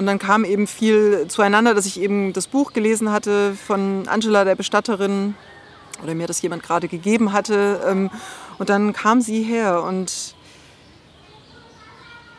[0.00, 4.46] Und dann kam eben viel zueinander, dass ich eben das Buch gelesen hatte von Angela,
[4.46, 5.34] der Bestatterin,
[6.02, 7.82] oder mir das jemand gerade gegeben hatte.
[7.86, 8.10] Ähm,
[8.58, 10.34] und dann kam sie her und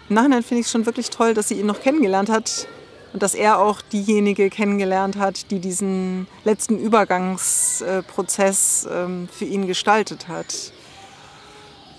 [0.10, 2.68] im Nachhinein finde ich es schon wirklich toll, dass sie ihn noch kennengelernt hat
[3.14, 10.28] und dass er auch diejenige kennengelernt hat, die diesen letzten Übergangsprozess ähm, für ihn gestaltet
[10.28, 10.74] hat.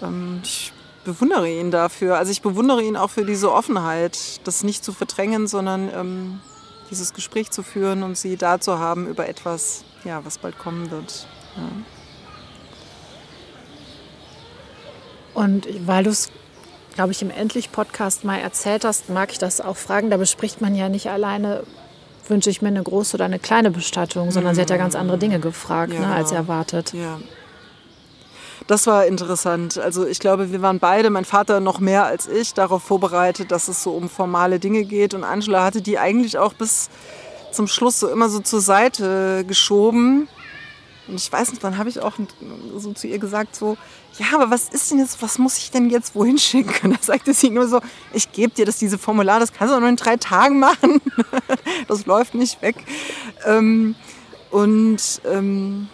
[0.02, 0.72] Ähm, ich
[1.04, 2.16] bewundere ihn dafür.
[2.16, 6.40] Also ich bewundere ihn auch für diese Offenheit, das nicht zu verdrängen, sondern ähm,
[6.90, 10.90] dieses Gespräch zu führen und sie da zu haben über etwas, ja, was bald kommen
[10.90, 11.26] wird.
[11.56, 11.62] Ja.
[15.34, 16.30] Und weil du es,
[16.94, 20.10] glaube ich, im Endlich-Podcast mal erzählt hast, mag ich das auch fragen.
[20.10, 21.64] Da bespricht man ja nicht alleine,
[22.28, 24.56] wünsche ich mir eine große oder eine kleine Bestattung, sondern mhm.
[24.56, 26.00] sie hat ja ganz andere Dinge gefragt, ja.
[26.00, 26.92] ne, als erwartet.
[26.92, 27.18] Ja
[28.66, 29.78] das war interessant.
[29.78, 33.68] Also ich glaube, wir waren beide, mein Vater noch mehr als ich, darauf vorbereitet, dass
[33.68, 35.14] es so um formale Dinge geht.
[35.14, 36.90] Und Angela hatte die eigentlich auch bis
[37.52, 40.28] zum Schluss so immer so zur Seite geschoben.
[41.08, 42.14] Und ich weiß nicht, dann habe ich auch
[42.76, 43.76] so zu ihr gesagt, so,
[44.18, 46.92] ja, aber was ist denn jetzt, was muss ich denn jetzt wohin schicken?
[46.92, 47.80] Da sagte sie nur so,
[48.12, 51.00] ich gebe dir das, diese Formular, das kannst du nur in drei Tagen machen.
[51.88, 52.76] das läuft nicht weg.
[53.44, 53.94] Ähm,
[54.50, 55.88] und ähm,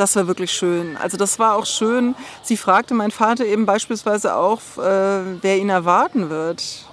[0.00, 0.96] das war wirklich schön.
[0.96, 2.14] Also das war auch schön.
[2.42, 6.86] Sie fragte mein Vater eben beispielsweise auch, äh, wer ihn erwarten wird.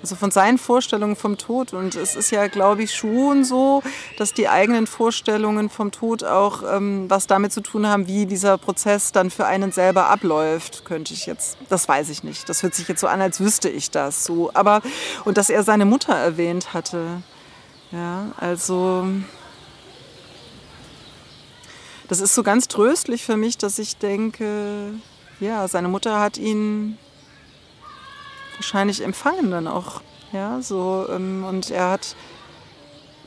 [0.00, 1.72] Also von seinen Vorstellungen vom Tod.
[1.72, 3.82] Und es ist ja, glaube ich, schon so,
[4.18, 8.56] dass die eigenen Vorstellungen vom Tod auch ähm, was damit zu tun haben, wie dieser
[8.56, 11.56] Prozess dann für einen selber abläuft, könnte ich jetzt.
[11.70, 12.48] Das weiß ich nicht.
[12.48, 14.52] Das hört sich jetzt so an, als wüsste ich das so.
[14.54, 14.80] Aber,
[15.24, 17.22] und dass er seine Mutter erwähnt hatte.
[17.90, 19.06] Ja, also
[22.08, 24.94] das ist so ganz tröstlich für mich, dass ich denke,
[25.40, 26.98] ja, seine Mutter hat ihn
[28.56, 30.00] wahrscheinlich empfangen dann auch.
[30.32, 32.16] Ja, so, ähm, und er hat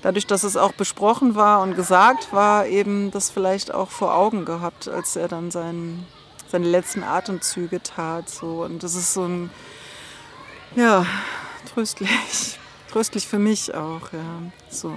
[0.02, 4.46] dadurch, dass es auch besprochen war und gesagt war, eben das vielleicht auch vor Augen
[4.46, 6.06] gehabt, als er dann sein,
[6.50, 8.30] seine letzten Atemzüge tat.
[8.30, 8.64] So.
[8.64, 9.50] Und das ist so ein,
[10.76, 11.06] ja,
[11.74, 12.10] tröstlich.
[12.92, 14.52] Tröstlich für mich auch, ja.
[14.70, 14.94] So.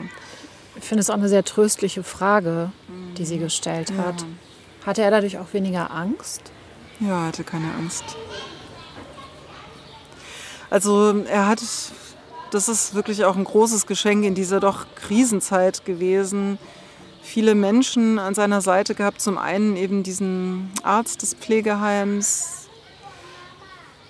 [0.81, 2.73] Ich finde es auch eine sehr tröstliche Frage,
[3.17, 4.23] die sie gestellt hat.
[4.23, 4.87] Ja.
[4.87, 6.53] Hatte er dadurch auch weniger Angst?
[7.01, 8.05] Ja, er hatte keine Angst.
[10.71, 11.63] Also er hat,
[12.51, 16.59] das ist wirklich auch ein großes Geschenk in dieser doch Krisenzeit gewesen.
[17.23, 19.21] Viele Menschen an seiner Seite gehabt.
[19.21, 22.60] Zum einen eben diesen Arzt des Pflegeheims,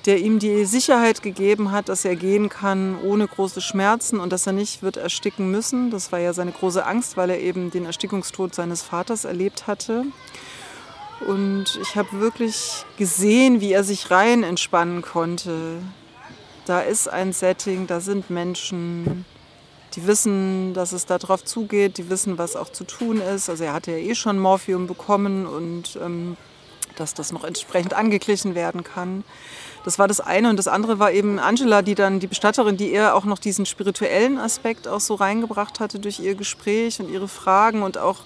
[0.07, 4.47] der ihm die Sicherheit gegeben hat, dass er gehen kann ohne große Schmerzen und dass
[4.47, 5.91] er nicht wird ersticken müssen.
[5.91, 10.05] Das war ja seine große Angst, weil er eben den Erstickungstod seines Vaters erlebt hatte.
[11.27, 15.83] Und ich habe wirklich gesehen, wie er sich rein entspannen konnte.
[16.65, 19.27] Da ist ein Setting, da sind Menschen,
[19.95, 23.51] die wissen, dass es darauf zugeht, die wissen, was auch zu tun ist.
[23.51, 26.37] Also er hatte ja eh schon Morphium bekommen und ähm,
[26.97, 29.25] dass das noch entsprechend angeglichen werden kann.
[29.85, 30.51] Das war das eine.
[30.51, 33.67] Und das andere war eben Angela, die dann die Bestatterin, die eher auch noch diesen
[33.67, 38.25] spirituellen Aspekt auch so reingebracht hatte durch ihr Gespräch und ihre Fragen und auch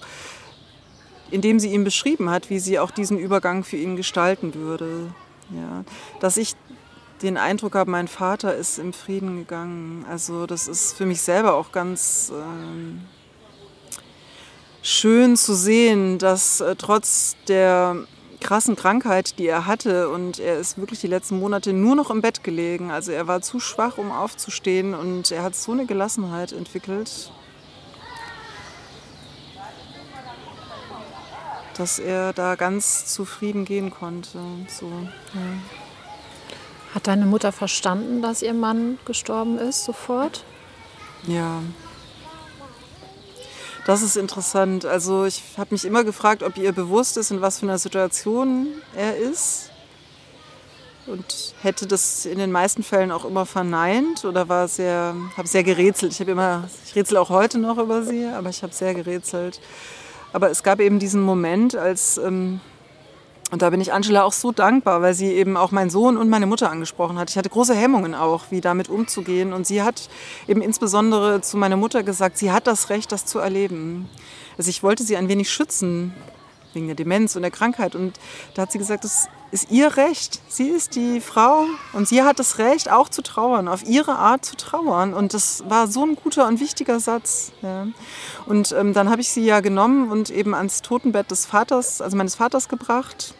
[1.31, 5.13] indem sie ihm beschrieben hat, wie sie auch diesen Übergang für ihn gestalten würde.
[5.49, 5.83] Ja,
[6.19, 6.55] dass ich
[7.21, 10.05] den Eindruck habe, mein Vater ist im Frieden gegangen.
[10.09, 13.01] Also das ist für mich selber auch ganz ähm,
[14.81, 18.05] schön zu sehen, dass äh, trotz der
[18.39, 20.09] krassen Krankheit, die er hatte.
[20.09, 22.91] Und er ist wirklich die letzten Monate nur noch im Bett gelegen.
[22.91, 24.93] Also er war zu schwach, um aufzustehen.
[24.93, 27.31] Und er hat so eine Gelassenheit entwickelt,
[31.75, 34.39] dass er da ganz zufrieden gehen konnte.
[34.67, 35.41] So, ja.
[36.93, 40.45] Hat deine Mutter verstanden, dass ihr Mann gestorben ist sofort?
[41.27, 41.61] Ja,
[43.85, 44.85] das ist interessant.
[44.85, 48.67] Also ich habe mich immer gefragt, ob ihr bewusst ist, in was für einer Situation
[48.95, 49.69] er ist.
[51.07, 55.63] Und hätte das in den meisten Fällen auch immer verneint oder war sehr, habe sehr
[55.63, 56.13] gerätselt.
[56.13, 59.61] Ich habe immer, ich rätsel auch heute noch über sie, aber ich habe sehr gerätselt.
[60.33, 62.59] Aber es gab eben diesen Moment, als ähm,
[63.51, 66.29] und da bin ich Angela auch so dankbar, weil sie eben auch meinen Sohn und
[66.29, 67.29] meine Mutter angesprochen hat.
[67.29, 69.53] Ich hatte große Hemmungen auch, wie damit umzugehen.
[69.53, 70.09] Und sie hat
[70.47, 74.09] eben insbesondere zu meiner Mutter gesagt, sie hat das Recht, das zu erleben.
[74.57, 76.13] Also ich wollte sie ein wenig schützen
[76.73, 77.93] wegen der Demenz und der Krankheit.
[77.93, 78.19] Und
[78.55, 80.41] da hat sie gesagt, das ist ihr Recht.
[80.49, 81.63] Sie ist die Frau
[81.93, 85.13] und sie hat das Recht, auch zu trauern, auf ihre Art zu trauern.
[85.13, 87.53] Und das war so ein guter und wichtiger Satz.
[87.61, 87.87] Ja.
[88.47, 92.17] Und ähm, dann habe ich sie ja genommen und eben ans Totenbett des Vaters, also
[92.17, 93.33] meines Vaters gebracht.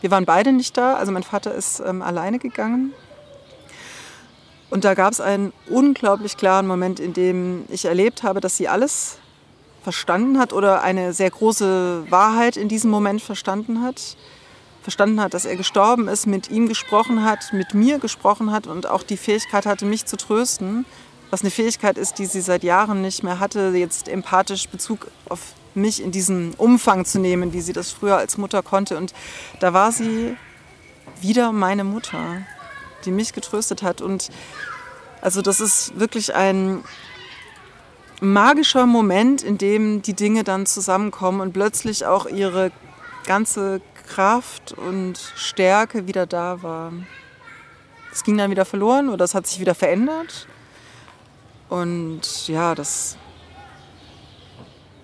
[0.00, 2.92] Wir waren beide nicht da, also mein Vater ist ähm, alleine gegangen.
[4.68, 8.66] Und da gab es einen unglaublich klaren Moment, in dem ich erlebt habe, dass sie
[8.66, 9.18] alles
[9.84, 14.16] verstanden hat oder eine sehr große Wahrheit in diesem Moment verstanden hat.
[14.82, 18.88] Verstanden hat, dass er gestorben ist, mit ihm gesprochen hat, mit mir gesprochen hat und
[18.88, 20.84] auch die Fähigkeit hatte, mich zu trösten.
[21.30, 25.40] Was eine Fähigkeit ist, die sie seit Jahren nicht mehr hatte, jetzt empathisch Bezug auf
[25.74, 28.98] mich in diesem Umfang zu nehmen, wie sie das früher als Mutter konnte.
[28.98, 29.14] Und
[29.60, 30.36] da war sie
[31.20, 32.42] wieder meine Mutter,
[33.04, 34.00] die mich getröstet hat.
[34.02, 34.30] Und
[35.20, 36.82] also das ist wirklich ein
[38.20, 42.72] magischer Moment, in dem die Dinge dann zusammenkommen und plötzlich auch ihre
[43.26, 43.80] ganze
[44.12, 46.92] Kraft und Stärke wieder da war.
[48.12, 50.46] Es ging dann wieder verloren oder es hat sich wieder verändert.
[51.70, 53.16] Und ja, das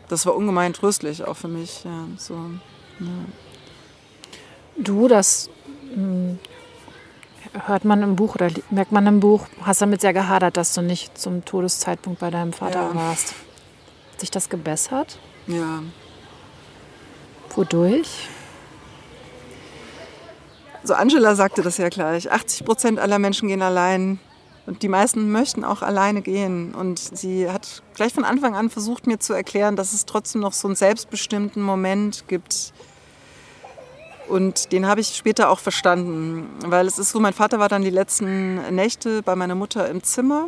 [0.09, 1.85] das war ungemein tröstlich auch für mich.
[1.85, 2.35] Ja, so,
[3.01, 3.07] ja.
[4.77, 5.51] Du, das
[5.93, 6.39] hm,
[7.67, 10.83] hört man im Buch oder merkt man im Buch, hast damit sehr gehadert, dass du
[10.83, 12.95] nicht zum Todeszeitpunkt bei deinem Vater ja.
[12.95, 13.35] warst.
[14.13, 15.19] Hat sich das gebessert?
[15.47, 15.83] Ja.
[17.55, 18.29] Wodurch?
[20.89, 22.33] So Angela sagte das ja gleich.
[22.33, 24.19] 80 Prozent aller Menschen gehen allein
[24.65, 26.75] und die meisten möchten auch alleine gehen.
[26.75, 30.55] Und sie hat gleich von Anfang an versucht, mir zu erklären, dass es trotzdem noch
[30.55, 32.73] so einen selbstbestimmten Moment gibt.
[34.29, 37.83] Und den habe ich später auch verstanden, weil es ist so, mein Vater war dann
[37.83, 40.47] die letzten Nächte bei meiner Mutter im Zimmer.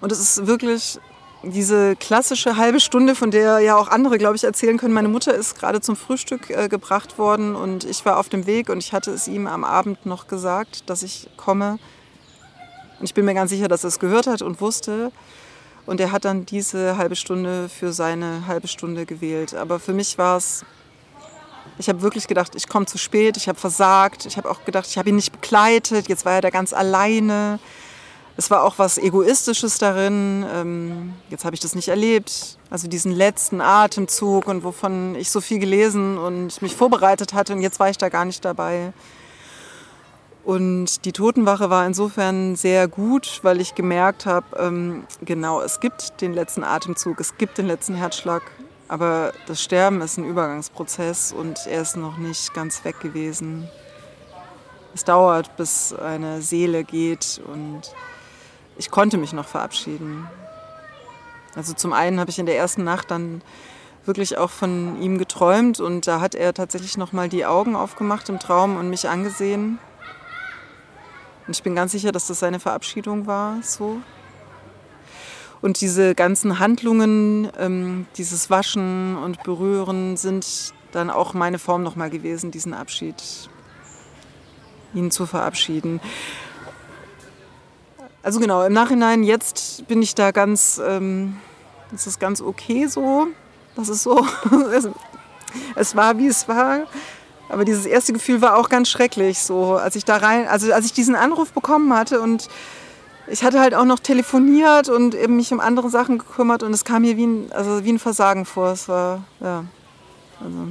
[0.00, 1.00] Und es ist wirklich
[1.42, 4.92] diese klassische halbe Stunde, von der ja auch andere, glaube ich, erzählen können.
[4.92, 8.68] Meine Mutter ist gerade zum Frühstück äh, gebracht worden und ich war auf dem Weg
[8.68, 11.78] und ich hatte es ihm am Abend noch gesagt, dass ich komme.
[12.98, 15.10] Und ich bin mir ganz sicher, dass er es gehört hat und wusste.
[15.86, 19.54] Und er hat dann diese halbe Stunde für seine halbe Stunde gewählt.
[19.54, 20.64] Aber für mich war es,
[21.78, 24.26] ich habe wirklich gedacht, ich komme zu spät, ich habe versagt.
[24.26, 27.58] Ich habe auch gedacht, ich habe ihn nicht begleitet, jetzt war er da ganz alleine.
[28.40, 30.46] Es war auch was Egoistisches darin.
[30.50, 32.56] Ähm, jetzt habe ich das nicht erlebt.
[32.70, 37.60] Also diesen letzten Atemzug und wovon ich so viel gelesen und mich vorbereitet hatte und
[37.60, 38.94] jetzt war ich da gar nicht dabei.
[40.42, 46.22] Und die Totenwache war insofern sehr gut, weil ich gemerkt habe, ähm, genau, es gibt
[46.22, 48.40] den letzten Atemzug, es gibt den letzten Herzschlag,
[48.88, 53.68] aber das Sterben ist ein Übergangsprozess und er ist noch nicht ganz weg gewesen.
[54.94, 57.82] Es dauert, bis eine Seele geht und
[58.80, 60.26] ich konnte mich noch verabschieden.
[61.54, 63.42] Also zum einen habe ich in der ersten Nacht dann
[64.06, 68.30] wirklich auch von ihm geträumt und da hat er tatsächlich noch mal die Augen aufgemacht
[68.30, 69.78] im Traum und mich angesehen.
[71.46, 74.00] Und ich bin ganz sicher, dass das seine Verabschiedung war, so.
[75.60, 81.96] Und diese ganzen Handlungen, ähm, dieses Waschen und Berühren sind dann auch meine Form noch
[81.96, 83.22] mal gewesen, diesen Abschied,
[84.94, 86.00] ihn zu verabschieden.
[88.22, 91.38] Also genau, im Nachhinein, jetzt bin ich da ganz, ähm,
[91.90, 93.28] das ist ganz okay so.
[93.76, 94.26] Das ist so,
[94.74, 94.88] es,
[95.74, 96.80] es war wie es war.
[97.48, 100.86] Aber dieses erste Gefühl war auch ganz schrecklich, so als ich da rein, also als
[100.86, 102.48] ich diesen Anruf bekommen hatte und
[103.26, 106.84] ich hatte halt auch noch telefoniert und eben mich um andere Sachen gekümmert und es
[106.84, 108.70] kam mir wie ein, also wie ein Versagen vor.
[108.70, 109.64] Es war, ja,
[110.40, 110.68] also.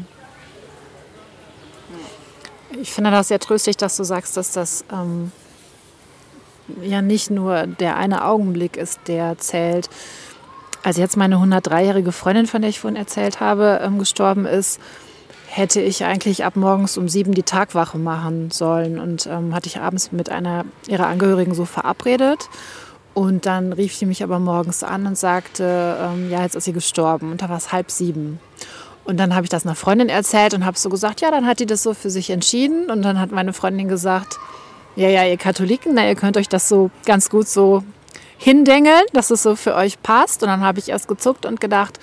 [2.79, 5.31] Ich finde das sehr tröstlich, dass du sagst, dass das ähm,
[6.81, 9.89] ja nicht nur der eine Augenblick ist, der zählt.
[10.83, 14.79] Als jetzt meine 103-jährige Freundin, von der ich vorhin erzählt habe, ähm, gestorben ist,
[15.47, 18.99] hätte ich eigentlich ab morgens um sieben die Tagwache machen sollen.
[18.99, 22.49] Und ähm, hatte ich abends mit einer ihrer Angehörigen so verabredet.
[23.13, 26.73] Und dann rief sie mich aber morgens an und sagte, ähm, ja, jetzt ist sie
[26.73, 27.31] gestorben.
[27.31, 28.39] Und da war es halb sieben.
[29.03, 31.59] Und dann habe ich das einer Freundin erzählt und habe so gesagt, ja, dann hat
[31.59, 32.91] die das so für sich entschieden.
[32.91, 34.37] Und dann hat meine Freundin gesagt,
[34.95, 37.83] ja, ja, ihr Katholiken, na, ihr könnt euch das so ganz gut so
[38.37, 40.43] hindengeln, dass es so für euch passt.
[40.43, 41.99] Und dann habe ich erst gezuckt und gedacht,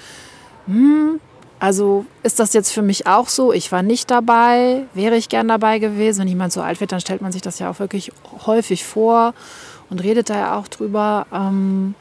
[0.66, 1.20] hm,
[1.58, 3.52] also ist das jetzt für mich auch so?
[3.52, 6.20] Ich war nicht dabei, wäre ich gern dabei gewesen.
[6.20, 8.12] Wenn jemand so alt wird, dann stellt man sich das ja auch wirklich
[8.46, 9.34] häufig vor
[9.88, 11.26] und redet da ja auch drüber.
[11.32, 11.94] Ähm,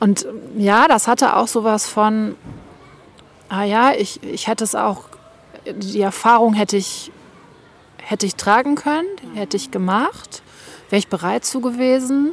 [0.00, 0.26] und
[0.58, 2.36] ja, das hatte auch sowas von,
[3.48, 5.04] ah ja, ich, ich hätte es auch,
[5.76, 7.10] die Erfahrung hätte ich
[8.04, 10.42] hätte ich tragen können, hätte ich gemacht,
[10.90, 12.32] wäre ich bereit zu gewesen.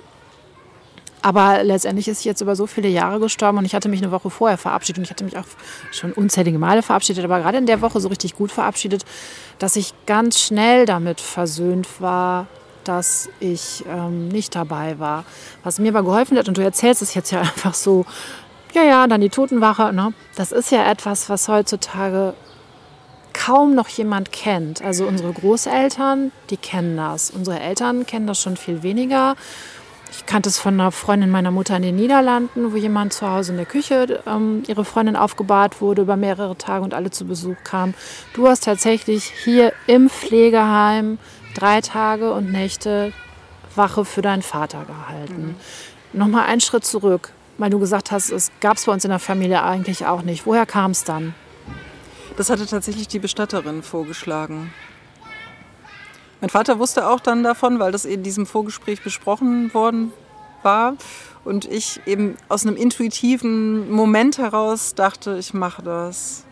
[1.23, 4.11] Aber letztendlich ist sie jetzt über so viele Jahre gestorben und ich hatte mich eine
[4.11, 5.45] Woche vorher verabschiedet und ich hatte mich auch
[5.91, 9.05] schon unzählige Male verabschiedet, aber gerade in der Woche so richtig gut verabschiedet,
[9.59, 12.47] dass ich ganz schnell damit versöhnt war,
[12.83, 15.23] dass ich ähm, nicht dabei war.
[15.63, 18.05] Was mir aber geholfen hat, und du erzählst es jetzt ja einfach so,
[18.73, 20.13] ja, ja, dann die Totenwache, ne?
[20.35, 22.33] das ist ja etwas, was heutzutage
[23.33, 24.81] kaum noch jemand kennt.
[24.81, 27.31] Also unsere Großeltern, die kennen das.
[27.31, 29.35] Unsere Eltern kennen das schon viel weniger.
[30.11, 33.53] Ich kannte es von einer Freundin meiner Mutter in den Niederlanden, wo jemand zu Hause
[33.53, 37.55] in der Küche ähm, ihre Freundin aufgebahrt wurde über mehrere Tage und alle zu Besuch
[37.63, 37.93] kamen.
[38.33, 41.17] Du hast tatsächlich hier im Pflegeheim
[41.55, 43.13] drei Tage und Nächte
[43.75, 45.55] Wache für deinen Vater gehalten.
[46.13, 46.19] Mhm.
[46.19, 49.19] Nochmal einen Schritt zurück, weil du gesagt hast, es gab es bei uns in der
[49.19, 50.45] Familie eigentlich auch nicht.
[50.45, 51.33] Woher kam es dann?
[52.37, 54.73] Das hatte tatsächlich die Bestatterin vorgeschlagen.
[56.39, 60.11] Mein Vater wusste auch dann davon, weil das in diesem Vorgespräch besprochen worden
[60.63, 60.95] war.
[61.43, 66.45] Und ich eben aus einem intuitiven Moment heraus dachte, ich mache das.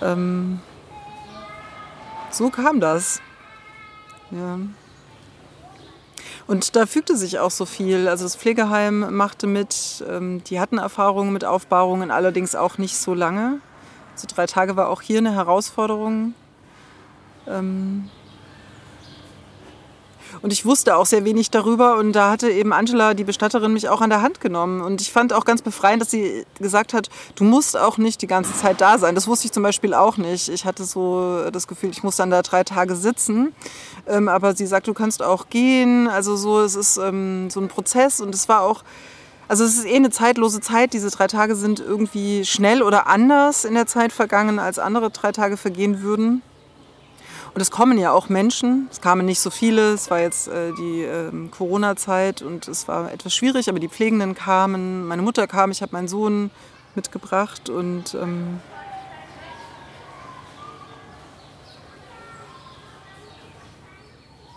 [0.00, 0.60] Ähm,
[2.30, 3.20] so kam das.
[4.30, 4.58] Ja.
[6.46, 8.08] Und da fügte sich auch so viel.
[8.08, 13.14] Also das Pflegeheim machte mit, ähm, die hatten Erfahrungen mit Aufbahrungen, allerdings auch nicht so
[13.14, 13.60] lange.
[14.16, 16.34] So drei Tage war auch hier eine Herausforderung.
[17.46, 18.08] Ähm
[20.42, 23.88] und ich wusste auch sehr wenig darüber und da hatte eben Angela, die Bestatterin, mich
[23.88, 24.80] auch an der Hand genommen.
[24.80, 28.26] Und ich fand auch ganz befreiend, dass sie gesagt hat, du musst auch nicht die
[28.26, 29.14] ganze Zeit da sein.
[29.14, 30.48] Das wusste ich zum Beispiel auch nicht.
[30.48, 33.54] Ich hatte so das Gefühl, ich muss dann da drei Tage sitzen.
[34.06, 36.08] Ähm, aber sie sagt, du kannst auch gehen.
[36.08, 38.82] Also so, es ist ähm, so ein Prozess und es war auch
[39.48, 40.92] also es ist eh eine zeitlose Zeit.
[40.92, 45.32] Diese drei Tage sind irgendwie schnell oder anders in der Zeit vergangen, als andere drei
[45.32, 46.42] Tage vergehen würden.
[47.54, 48.88] Und es kommen ja auch Menschen.
[48.90, 49.94] Es kamen nicht so viele.
[49.94, 54.34] Es war jetzt äh, die äh, Corona-Zeit und es war etwas schwierig, aber die Pflegenden
[54.34, 55.06] kamen.
[55.06, 56.50] Meine Mutter kam, ich habe meinen Sohn
[56.94, 58.60] mitgebracht und ähm,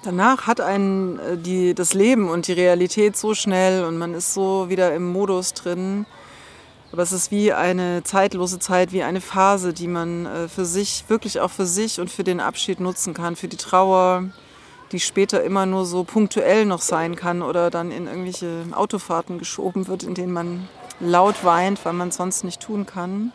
[0.04, 4.34] Danach hat einen äh, die, das Leben und die Realität so schnell und man ist
[4.34, 6.06] so wieder im Modus drin.
[6.92, 11.04] Aber es ist wie eine zeitlose Zeit, wie eine Phase, die man äh, für sich,
[11.08, 14.24] wirklich auch für sich und für den Abschied nutzen kann, für die Trauer,
[14.92, 19.88] die später immer nur so punktuell noch sein kann oder dann in irgendwelche Autofahrten geschoben
[19.88, 20.70] wird, in denen man
[21.00, 23.34] laut weint, weil man es sonst nicht tun kann.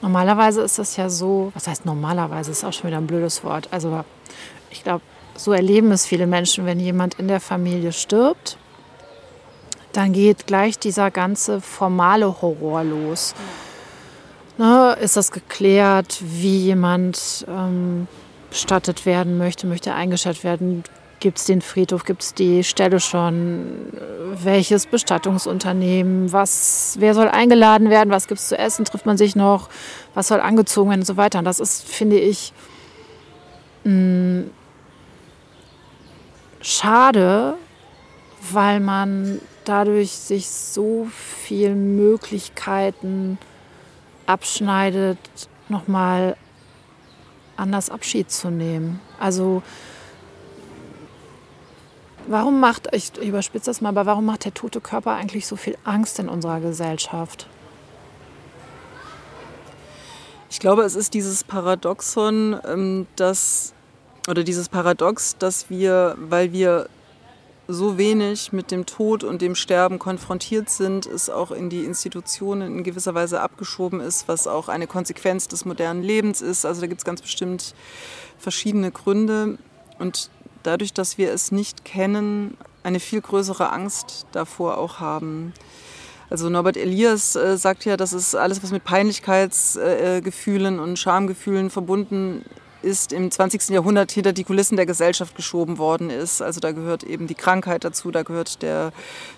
[0.00, 3.68] Normalerweise ist das ja so, was heißt normalerweise, ist auch schon wieder ein blödes Wort.
[3.72, 4.04] Also
[4.70, 5.02] ich glaube,
[5.38, 8.58] so erleben es viele Menschen, wenn jemand in der Familie stirbt,
[9.92, 13.34] dann geht gleich dieser ganze formale Horror los.
[14.58, 18.08] Ne, ist das geklärt, wie jemand ähm,
[18.50, 20.82] bestattet werden möchte, möchte eingestattet werden?
[21.20, 23.92] Gibt es den Friedhof, gibt es die Stelle schon?
[24.42, 26.32] Welches Bestattungsunternehmen?
[26.32, 28.10] Was, wer soll eingeladen werden?
[28.10, 28.84] Was gibt es zu essen?
[28.84, 29.68] Trifft man sich noch?
[30.14, 31.38] Was soll angezogen werden und so weiter?
[31.38, 32.52] Und das ist, finde ich,
[33.84, 34.50] mh, mm,
[36.60, 37.56] schade,
[38.52, 43.38] weil man dadurch sich so viele Möglichkeiten
[44.26, 45.18] abschneidet,
[45.68, 46.36] nochmal
[47.56, 49.00] anders Abschied zu nehmen.
[49.18, 49.62] Also
[52.28, 55.76] warum macht, ich überspitze das mal, aber warum macht der tote Körper eigentlich so viel
[55.84, 57.48] Angst in unserer Gesellschaft?
[60.50, 63.74] Ich glaube, es ist dieses Paradoxon, ähm, dass,
[64.28, 66.88] oder dieses Paradox, dass wir, weil wir
[67.66, 72.78] so wenig mit dem Tod und dem Sterben konfrontiert sind, es auch in die Institutionen
[72.78, 76.64] in gewisser Weise abgeschoben ist, was auch eine Konsequenz des modernen Lebens ist.
[76.64, 77.74] Also da gibt es ganz bestimmt
[78.38, 79.58] verschiedene Gründe.
[79.98, 80.30] Und
[80.62, 85.52] dadurch, dass wir es nicht kennen, eine viel größere Angst davor auch haben.
[86.30, 91.70] Also Norbert Elias äh, sagt ja, dass es alles, was mit Peinlichkeitsgefühlen äh, und Schamgefühlen
[91.70, 92.44] verbunden
[92.82, 93.70] ist im 20.
[93.70, 96.42] Jahrhundert hinter die Kulissen der Gesellschaft geschoben worden ist.
[96.42, 98.92] Also da gehört eben die Krankheit dazu, da gehört der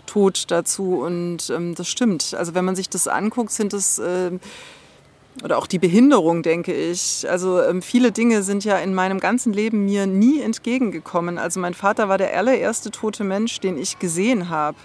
[0.07, 2.35] Tod dazu und ähm, das stimmt.
[2.35, 4.31] Also wenn man sich das anguckt, sind es äh,
[5.43, 7.27] oder auch die Behinderung, denke ich.
[7.29, 11.39] Also ähm, viele Dinge sind ja in meinem ganzen Leben mir nie entgegengekommen.
[11.39, 14.77] Also mein Vater war der allererste tote Mensch, den ich gesehen habe.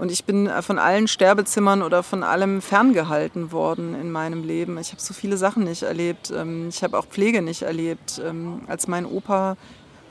[0.00, 4.78] Und ich bin äh, von allen Sterbezimmern oder von allem ferngehalten worden in meinem Leben.
[4.78, 6.32] Ich habe so viele Sachen nicht erlebt.
[6.34, 8.18] Ähm, ich habe auch Pflege nicht erlebt.
[8.24, 9.58] Ähm, als mein Opa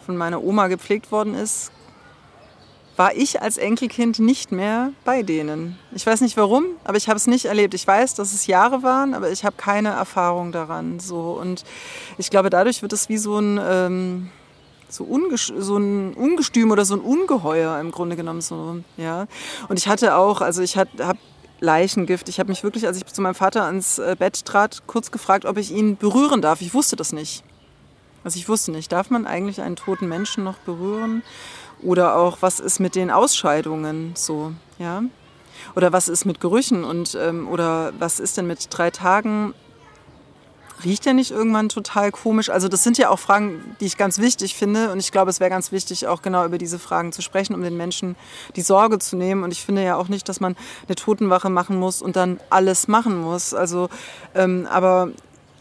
[0.06, 1.72] von meiner Oma gepflegt worden ist,
[2.98, 5.80] war ich als Enkelkind nicht mehr bei denen.
[5.96, 7.74] Ich weiß nicht warum, aber ich habe es nicht erlebt.
[7.74, 11.00] Ich weiß, dass es Jahre waren, aber ich habe keine Erfahrung daran.
[11.00, 11.32] So.
[11.32, 11.64] Und
[12.20, 14.30] ich glaube, dadurch wird es wie so ein, ähm,
[14.90, 15.08] so,
[15.58, 18.42] so ein Ungestüm oder so ein Ungeheuer im Grunde genommen.
[18.42, 19.28] So, ja.
[19.68, 20.90] Und ich hatte auch, also ich habe
[21.62, 22.30] Leichengift.
[22.30, 25.46] Ich habe mich wirklich, als ich zu meinem Vater ans äh, Bett trat, kurz gefragt,
[25.46, 26.62] ob ich ihn berühren darf.
[26.62, 27.44] Ich wusste das nicht.
[28.24, 31.24] Also ich wusste nicht, darf man eigentlich einen toten Menschen noch berühren?
[31.82, 35.04] Oder auch, was ist mit den Ausscheidungen so, ja?
[35.76, 39.54] Oder was ist mit Gerüchen und ähm, oder was ist denn mit drei Tagen
[40.84, 42.50] riecht der nicht irgendwann total komisch?
[42.50, 45.40] Also das sind ja auch Fragen, die ich ganz wichtig finde und ich glaube, es
[45.40, 48.16] wäre ganz wichtig, auch genau über diese Fragen zu sprechen, um den Menschen
[48.56, 49.44] die Sorge zu nehmen.
[49.44, 50.56] Und ich finde ja auch nicht, dass man
[50.88, 53.54] eine Totenwache machen muss und dann alles machen muss.
[53.54, 53.90] Also,
[54.36, 55.10] ähm, aber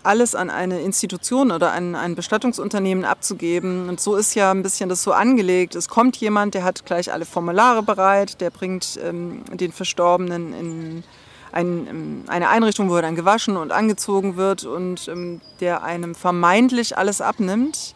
[0.02, 3.88] alles an eine Institution oder an ein Bestattungsunternehmen abzugeben.
[3.88, 5.74] Und so ist ja ein bisschen das so angelegt.
[5.74, 11.04] Es kommt jemand, der hat gleich alle Formulare bereit, der bringt ähm, den Verstorbenen in
[11.52, 16.14] ein, ähm, eine Einrichtung, wo er dann gewaschen und angezogen wird und ähm, der einem
[16.14, 17.94] vermeintlich alles abnimmt.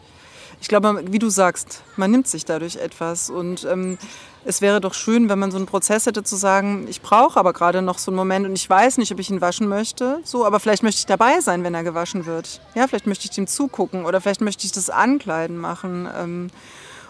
[0.61, 3.97] Ich glaube, wie du sagst, man nimmt sich dadurch etwas und ähm,
[4.45, 7.53] es wäre doch schön, wenn man so einen Prozess hätte zu sagen, ich brauche aber
[7.53, 10.45] gerade noch so einen Moment und ich weiß nicht, ob ich ihn waschen möchte, so,
[10.45, 12.61] aber vielleicht möchte ich dabei sein, wenn er gewaschen wird.
[12.75, 16.49] Ja, vielleicht möchte ich dem zugucken oder vielleicht möchte ich das Ankleiden machen.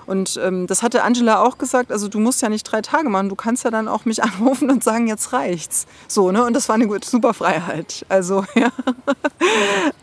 [0.06, 3.30] Und ähm, das hatte Angela auch gesagt, also du musst ja nicht drei Tage machen,
[3.30, 5.86] du kannst ja dann auch mich anrufen und sagen, jetzt reicht's.
[6.08, 6.44] So, ne?
[6.44, 8.06] Und das war eine gute, super Freiheit.
[8.10, 8.70] Also, ja.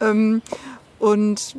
[0.01, 0.43] ähm,
[0.99, 1.57] und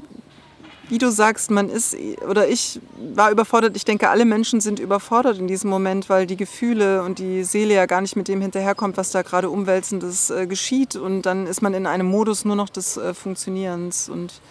[0.91, 1.95] wie du sagst, man ist,
[2.29, 2.81] oder ich
[3.15, 7.17] war überfordert, ich denke, alle Menschen sind überfordert in diesem Moment, weil die Gefühle und
[7.17, 10.97] die Seele ja gar nicht mit dem hinterherkommt, was da gerade Umwälzendes äh, geschieht.
[10.97, 14.09] Und dann ist man in einem Modus nur noch des äh, Funktionierens.
[14.09, 14.41] Und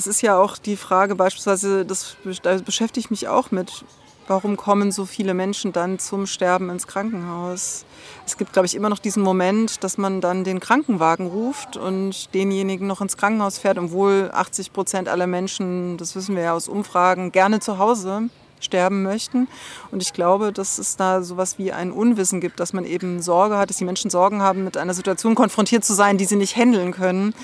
[0.00, 3.84] es ist ja auch die Frage beispielsweise, das, da beschäftige ich mich auch mit,
[4.28, 7.84] warum kommen so viele Menschen dann zum Sterben ins Krankenhaus?
[8.24, 12.32] Es gibt, glaube ich, immer noch diesen Moment, dass man dann den Krankenwagen ruft und
[12.32, 16.66] denjenigen noch ins Krankenhaus fährt, obwohl 80 Prozent aller Menschen, das wissen wir ja aus
[16.66, 18.30] Umfragen, gerne zu Hause
[18.60, 19.48] sterben möchten.
[19.90, 23.56] Und ich glaube, dass es da sowas wie ein Unwissen gibt, dass man eben Sorge
[23.58, 26.56] hat, dass die Menschen Sorgen haben, mit einer Situation konfrontiert zu sein, die sie nicht
[26.56, 27.34] handeln können.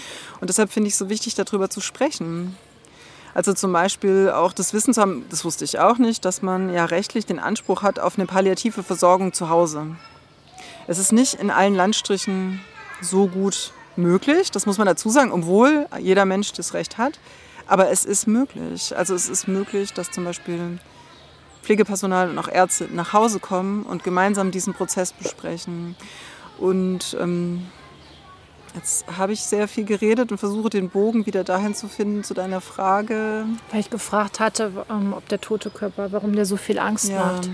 [0.41, 2.57] Und deshalb finde ich es so wichtig, darüber zu sprechen.
[3.35, 6.73] Also zum Beispiel auch das Wissen zu haben, das wusste ich auch nicht, dass man
[6.73, 9.97] ja rechtlich den Anspruch hat auf eine palliative Versorgung zu Hause.
[10.87, 12.61] Es ist nicht in allen Landstrichen
[13.03, 17.19] so gut möglich, das muss man dazu sagen, obwohl jeder Mensch das Recht hat.
[17.67, 18.97] Aber es ist möglich.
[18.97, 20.79] Also es ist möglich, dass zum Beispiel
[21.67, 25.97] Pflegepersonal und auch Ärzte nach Hause kommen und gemeinsam diesen Prozess besprechen.
[26.59, 27.67] Und ähm,
[28.77, 32.35] Jetzt habe ich sehr viel geredet und versuche den Bogen wieder dahin zu finden zu
[32.35, 33.47] deiner Frage.
[33.71, 37.25] Weil ich gefragt hatte, ähm, ob der tote Körper, warum der so viel Angst ja,
[37.25, 37.49] macht.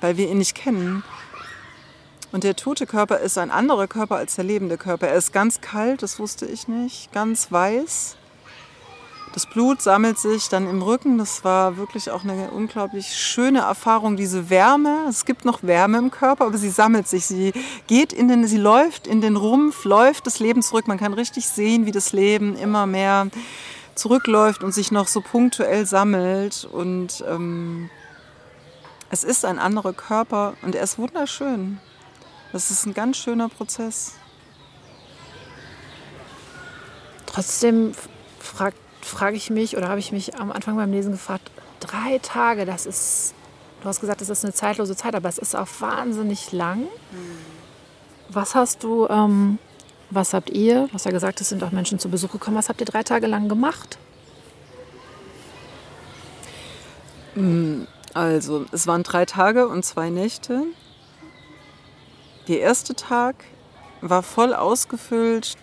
[0.00, 1.02] Weil wir ihn nicht kennen.
[2.30, 5.08] Und der tote Körper ist ein anderer Körper als der lebende Körper.
[5.08, 8.17] Er ist ganz kalt, das wusste ich nicht, ganz weiß.
[9.38, 11.16] Das Blut sammelt sich dann im Rücken.
[11.16, 15.06] Das war wirklich auch eine unglaublich schöne Erfahrung, diese Wärme.
[15.08, 17.26] Es gibt noch Wärme im Körper, aber sie sammelt sich.
[17.26, 17.52] Sie
[17.86, 20.88] geht in den, sie läuft in den Rumpf, läuft das Leben zurück.
[20.88, 23.28] Man kann richtig sehen, wie das Leben immer mehr
[23.94, 26.64] zurückläuft und sich noch so punktuell sammelt.
[26.64, 27.90] Und ähm,
[29.08, 31.78] es ist ein anderer Körper und er ist wunderschön.
[32.50, 34.14] Das ist ein ganz schöner Prozess.
[37.26, 37.92] Trotzdem
[38.40, 41.50] fragt frage ich mich oder habe ich mich am Anfang beim Lesen gefragt,
[41.80, 43.34] drei Tage, das ist,
[43.82, 46.86] du hast gesagt, das ist eine zeitlose Zeit, aber es ist auch wahnsinnig lang.
[48.28, 49.58] Was hast du, ähm,
[50.10, 52.68] was habt ihr, du hast ja gesagt, es sind auch Menschen zu Besuch gekommen, was
[52.68, 53.98] habt ihr drei Tage lang gemacht?
[57.34, 60.64] Hm, also, es waren drei Tage und zwei Nächte.
[62.48, 63.44] Der erste Tag
[64.00, 65.56] war voll ausgefüllt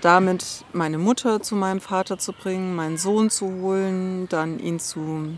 [0.00, 5.36] damit meine Mutter zu meinem Vater zu bringen, meinen Sohn zu holen, dann ihn zu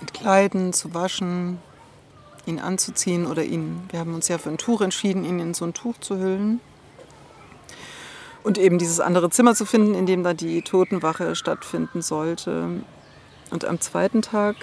[0.00, 1.58] entkleiden, zu waschen,
[2.46, 5.64] ihn anzuziehen oder ihn, wir haben uns ja für ein Tuch entschieden, ihn in so
[5.64, 6.60] ein Tuch zu hüllen.
[8.44, 12.84] Und eben dieses andere Zimmer zu finden, in dem da die Totenwache stattfinden sollte.
[13.50, 14.54] Und am zweiten Tag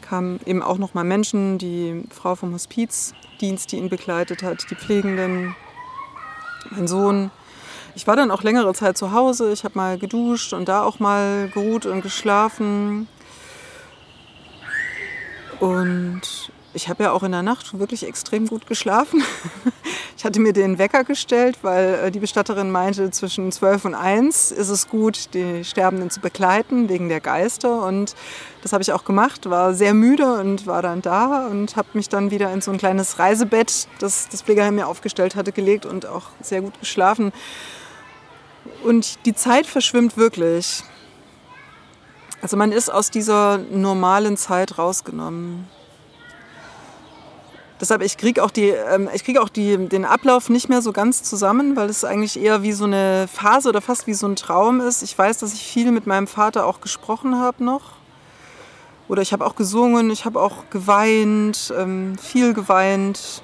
[0.00, 4.74] kamen eben auch noch mal Menschen, die Frau vom Hospizdienst, die ihn begleitet hat, die
[4.74, 5.54] Pflegenden,
[6.70, 7.30] mein Sohn.
[7.94, 9.52] Ich war dann auch längere Zeit zu Hause.
[9.52, 13.08] Ich habe mal geduscht und da auch mal geruht und geschlafen.
[15.60, 19.24] Und ich habe ja auch in der Nacht wirklich extrem gut geschlafen.
[20.18, 24.50] Ich hatte mir den Wecker gestellt, weil äh, die Bestatterin meinte, zwischen 12 und 1
[24.50, 27.84] ist es gut, die Sterbenden zu begleiten, wegen der Geister.
[27.84, 28.14] Und
[28.62, 32.08] das habe ich auch gemacht, war sehr müde und war dann da und habe mich
[32.08, 36.06] dann wieder in so ein kleines Reisebett, das das Pflegeheim mir aufgestellt hatte, gelegt und
[36.06, 37.30] auch sehr gut geschlafen.
[38.84, 40.82] Und die Zeit verschwimmt wirklich.
[42.40, 45.68] Also man ist aus dieser normalen Zeit rausgenommen.
[47.80, 50.92] Deshalb, ich kriege auch, die, ähm, ich krieg auch die, den Ablauf nicht mehr so
[50.92, 54.36] ganz zusammen, weil es eigentlich eher wie so eine Phase oder fast wie so ein
[54.36, 55.02] Traum ist.
[55.02, 57.96] Ich weiß, dass ich viel mit meinem Vater auch gesprochen habe noch.
[59.08, 63.42] Oder ich habe auch gesungen, ich habe auch geweint, ähm, viel geweint.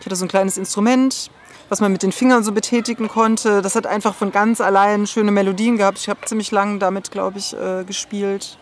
[0.00, 1.30] Ich hatte so ein kleines Instrument,
[1.68, 3.62] was man mit den Fingern so betätigen konnte.
[3.62, 5.98] Das hat einfach von ganz allein schöne Melodien gehabt.
[5.98, 8.58] Ich habe ziemlich lange damit, glaube ich, äh, gespielt.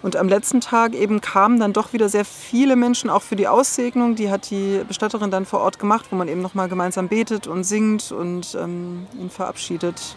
[0.00, 3.48] Und am letzten Tag eben kamen dann doch wieder sehr viele Menschen, auch für die
[3.48, 4.14] Aussegnung.
[4.14, 7.64] Die hat die Bestatterin dann vor Ort gemacht, wo man eben nochmal gemeinsam betet und
[7.64, 10.16] singt und ähm, ihn verabschiedet.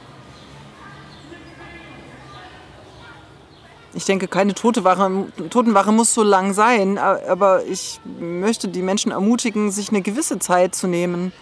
[3.93, 9.69] Ich denke, keine Totenwache, Totenwache muss so lang sein, aber ich möchte die Menschen ermutigen,
[9.69, 11.33] sich eine gewisse Zeit zu nehmen,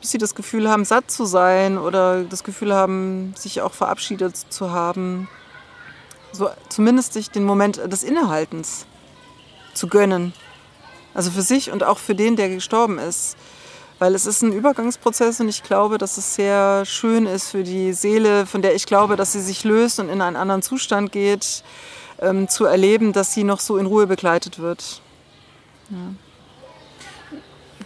[0.00, 4.34] bis sie das Gefühl haben, satt zu sein oder das Gefühl haben, sich auch verabschiedet
[4.34, 5.28] zu haben
[6.32, 8.86] so zumindest sich den Moment des Innehaltens
[9.74, 10.32] zu gönnen.
[11.14, 13.36] Also für sich und auch für den, der gestorben ist.
[13.98, 17.94] Weil es ist ein Übergangsprozess und ich glaube, dass es sehr schön ist für die
[17.94, 21.62] Seele, von der ich glaube, dass sie sich löst und in einen anderen Zustand geht,
[22.20, 25.00] ähm, zu erleben, dass sie noch so in Ruhe begleitet wird.
[25.88, 25.96] Ja.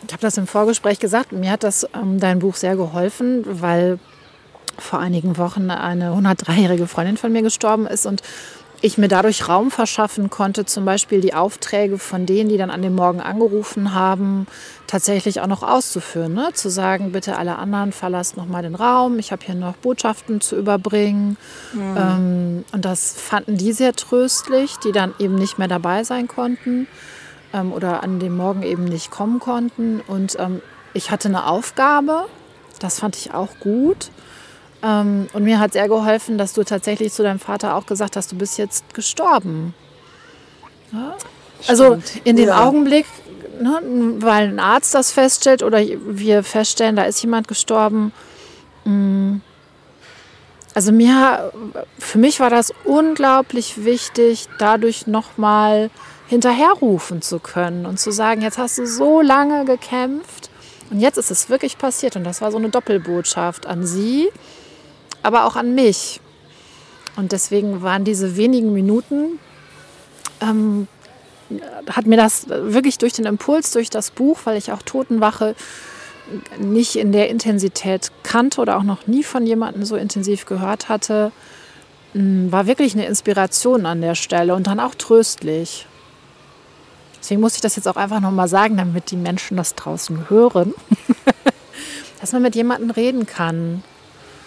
[0.05, 4.01] Ich habe das im Vorgespräch gesagt, mir hat das ähm, dein Buch sehr geholfen, weil
[4.78, 8.22] vor einigen Wochen eine 103-jährige Freundin von mir gestorben ist und
[8.82, 12.80] ich mir dadurch Raum verschaffen konnte, zum Beispiel die Aufträge von denen, die dann an
[12.80, 14.46] dem Morgen angerufen haben,
[14.86, 16.32] tatsächlich auch noch auszuführen.
[16.32, 16.50] Ne?
[16.54, 20.40] Zu sagen, bitte alle anderen verlasst noch mal den Raum, ich habe hier noch Botschaften
[20.40, 21.36] zu überbringen.
[21.74, 21.96] Mhm.
[21.96, 26.86] Ähm, und das fanden die sehr tröstlich, die dann eben nicht mehr dabei sein konnten
[27.52, 30.00] ähm, oder an dem Morgen eben nicht kommen konnten.
[30.06, 30.62] Und ähm,
[30.94, 32.26] ich hatte eine Aufgabe,
[32.78, 34.10] das fand ich auch gut.
[34.83, 38.33] Ähm, und mir hat sehr geholfen, dass du tatsächlich zu deinem Vater auch gesagt hast,
[38.33, 39.74] du bist jetzt gestorben.
[40.93, 41.14] Ja?
[41.68, 42.66] Also in dem ja.
[42.66, 43.07] Augenblick,
[43.61, 43.81] ne,
[44.18, 48.12] weil ein Arzt das feststellt oder wir feststellen, da ist jemand gestorben.
[48.85, 49.37] Mm,
[50.74, 51.53] also mir,
[51.99, 55.91] für mich war das unglaublich wichtig, dadurch nochmal
[56.28, 60.49] hinterherrufen zu können und zu sagen, jetzt hast du so lange gekämpft
[60.91, 64.28] Und jetzt ist es wirklich passiert und das war so eine Doppelbotschaft an sie,
[65.22, 66.20] aber auch an mich.
[67.16, 69.38] Und deswegen waren diese wenigen Minuten,
[70.40, 70.88] ähm,
[71.90, 75.54] hat mir das wirklich durch den Impuls, durch das Buch, weil ich auch Totenwache
[76.58, 81.32] nicht in der Intensität kannte oder auch noch nie von jemandem so intensiv gehört hatte,
[82.12, 85.86] war wirklich eine Inspiration an der Stelle und dann auch tröstlich.
[87.20, 90.74] Deswegen muss ich das jetzt auch einfach nochmal sagen, damit die Menschen das draußen hören,
[92.20, 93.82] dass man mit jemandem reden kann.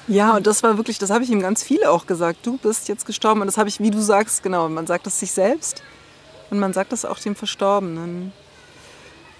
[0.07, 2.45] Ja, und das war wirklich, das habe ich ihm ganz viel auch gesagt.
[2.45, 5.19] Du bist jetzt gestorben und das habe ich, wie du sagst, genau, man sagt es
[5.19, 5.81] sich selbst
[6.49, 8.33] und man sagt es auch dem Verstorbenen.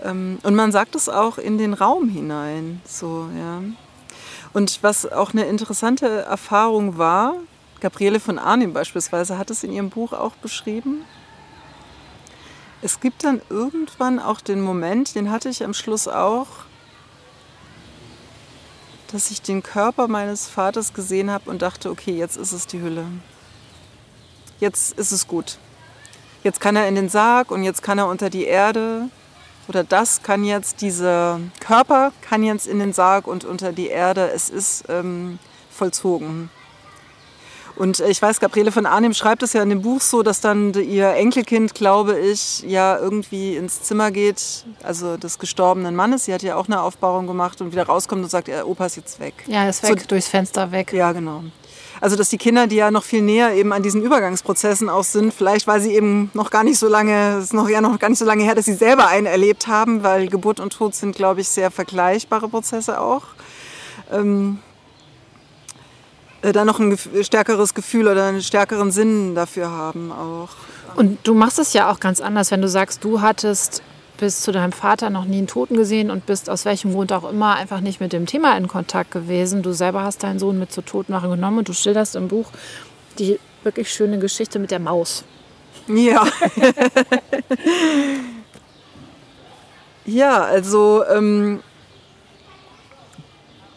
[0.03, 2.81] Ähm, und man sagt es auch in den Raum hinein.
[2.85, 3.61] So, ja.
[4.53, 7.35] Und was auch eine interessante Erfahrung war,
[7.81, 11.03] Gabriele von Arnim beispielsweise hat es in ihrem Buch auch beschrieben.
[12.81, 16.47] Es gibt dann irgendwann auch den Moment, den hatte ich am Schluss auch,
[19.13, 22.81] dass ich den Körper meines Vaters gesehen habe und dachte, okay, jetzt ist es die
[22.81, 23.05] Hülle.
[24.59, 25.59] Jetzt ist es gut.
[26.43, 29.09] Jetzt kann er in den Sarg und jetzt kann er unter die Erde
[29.67, 34.31] oder das kann jetzt, dieser Körper kann jetzt in den Sarg und unter die Erde.
[34.31, 35.37] Es ist ähm,
[35.69, 36.49] vollzogen.
[37.75, 40.73] Und ich weiß, Gabriele von Arnim schreibt es ja in dem Buch so, dass dann
[40.73, 46.25] ihr Enkelkind, glaube ich, ja irgendwie ins Zimmer geht, also des gestorbenen Mannes.
[46.25, 49.19] Sie hat ja auch eine Aufbauung gemacht und wieder rauskommt und sagt, Opa ist jetzt
[49.19, 49.33] weg.
[49.47, 50.93] Ja, ist weg, so, durchs Fenster weg.
[50.93, 51.43] Ja, genau.
[51.99, 55.33] Also dass die Kinder, die ja noch viel näher eben an diesen Übergangsprozessen auch sind,
[55.33, 58.09] vielleicht weil sie eben noch gar nicht so lange, es ist noch ja noch gar
[58.09, 61.15] nicht so lange her, dass sie selber einen erlebt haben, weil Geburt und Tod sind,
[61.15, 63.23] glaube ich, sehr vergleichbare Prozesse auch.
[64.11, 64.72] Ähm, äh,
[66.51, 70.49] da noch ein stärkeres Gefühl oder einen stärkeren Sinn dafür haben auch.
[70.95, 73.81] Und du machst es ja auch ganz anders, wenn du sagst, du hattest
[74.17, 77.29] bis zu deinem Vater noch nie einen Toten gesehen und bist aus welchem Grund auch
[77.29, 79.63] immer einfach nicht mit dem Thema in Kontakt gewesen.
[79.63, 82.49] Du selber hast deinen Sohn mit zur Totenwache genommen und du schilderst im Buch
[83.19, 85.23] die wirklich schöne Geschichte mit der Maus.
[85.87, 86.25] Ja.
[90.05, 91.61] ja, also ähm,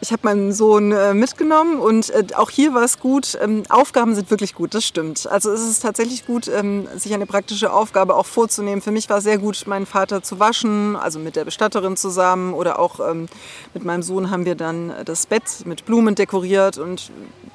[0.00, 3.38] ich habe meinen Sohn äh, mitgenommen und äh, auch hier war es gut.
[3.40, 5.26] Ähm, Aufgaben sind wirklich gut, das stimmt.
[5.26, 8.82] Also es ist tatsächlich gut, ähm, sich eine praktische Aufgabe auch vorzunehmen.
[8.82, 12.52] Für mich war es sehr gut, meinen Vater zu waschen, also mit der Bestatterin zusammen
[12.52, 13.26] oder auch ähm,
[13.74, 17.10] mit meinem Sohn haben wir dann das Bett mit Blumen dekoriert und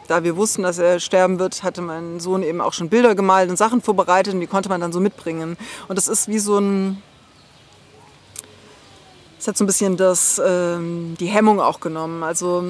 [0.07, 3.49] da wir wussten, dass er sterben wird, hatte mein Sohn eben auch schon Bilder gemalt
[3.49, 5.57] und Sachen vorbereitet und die konnte man dann so mitbringen.
[5.87, 7.01] Und das ist wie so ein
[9.41, 12.21] es hat so ein bisschen das, ähm, die Hemmung auch genommen.
[12.21, 12.63] Also,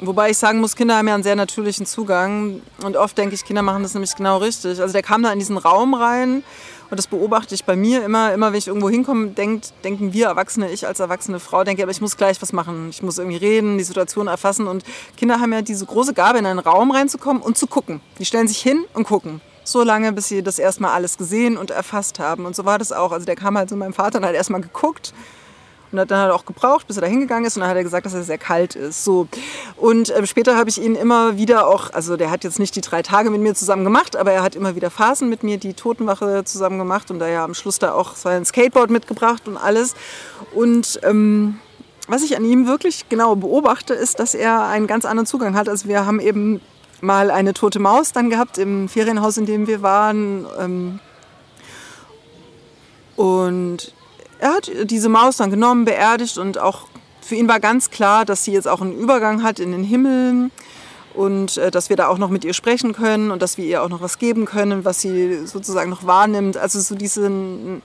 [0.00, 2.62] wobei ich sagen muss, Kinder haben ja einen sehr natürlichen Zugang.
[2.82, 4.80] Und oft denke ich, Kinder machen das nämlich genau richtig.
[4.80, 6.42] Also der kam da in diesen Raum rein
[6.88, 8.32] und das beobachte ich bei mir immer.
[8.32, 11.92] Immer wenn ich irgendwo hinkomme, denkt, denken wir Erwachsene, ich als erwachsene Frau, denke, aber
[11.92, 12.88] ich muss gleich was machen.
[12.88, 14.68] Ich muss irgendwie reden, die Situation erfassen.
[14.68, 14.84] Und
[15.18, 18.00] Kinder haben ja diese große Gabe, in einen Raum reinzukommen und zu gucken.
[18.18, 21.72] Die stellen sich hin und gucken so lange, bis sie das erstmal alles gesehen und
[21.72, 22.46] erfasst haben.
[22.46, 23.10] Und so war das auch.
[23.10, 25.12] Also der kam halt zu meinem Vater und hat erstmal geguckt
[25.92, 27.56] und hat dann halt auch gebraucht, bis er da hingegangen ist.
[27.56, 29.04] Und dann hat er gesagt, dass er sehr kalt ist.
[29.04, 29.28] So.
[29.76, 32.80] Und äh, später habe ich ihn immer wieder auch, also der hat jetzt nicht die
[32.80, 35.74] drei Tage mit mir zusammen gemacht, aber er hat immer wieder Phasen mit mir die
[35.74, 39.94] Totenwache zusammen gemacht und da ja am Schluss da auch sein Skateboard mitgebracht und alles.
[40.54, 41.58] Und ähm,
[42.08, 45.68] was ich an ihm wirklich genau beobachte, ist, dass er einen ganz anderen Zugang hat.
[45.68, 46.60] Also wir haben eben
[47.00, 50.46] mal eine tote Maus dann gehabt im Ferienhaus, in dem wir waren.
[50.58, 51.00] Ähm,
[53.16, 53.92] und
[54.38, 56.86] er hat diese Maus dann genommen, beerdigt und auch
[57.20, 60.50] für ihn war ganz klar, dass sie jetzt auch einen Übergang hat in den Himmel
[61.14, 63.82] und äh, dass wir da auch noch mit ihr sprechen können und dass wir ihr
[63.82, 66.56] auch noch was geben können, was sie sozusagen noch wahrnimmt.
[66.56, 67.82] Also so diesen,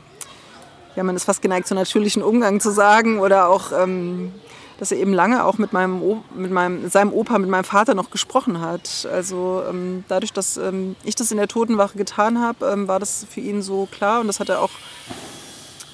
[0.95, 4.34] ja, man ist fast geneigt, so natürlichen Umgang zu sagen oder auch, ähm,
[4.78, 6.02] dass er eben lange auch mit meinem,
[6.36, 9.08] mit meinem, seinem Opa, mit meinem Vater noch gesprochen hat.
[9.12, 13.26] Also ähm, dadurch, dass ähm, ich das in der Totenwache getan habe, ähm, war das
[13.30, 14.72] für ihn so klar und das hat er auch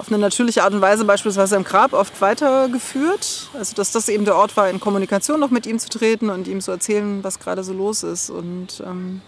[0.07, 3.49] auf eine natürliche Art und Weise beispielsweise im Grab oft weitergeführt.
[3.53, 6.47] Also dass das eben der Ort war, in Kommunikation noch mit ihm zu treten und
[6.47, 8.29] ihm zu erzählen, was gerade so los ist.
[8.29, 9.21] Und ähm,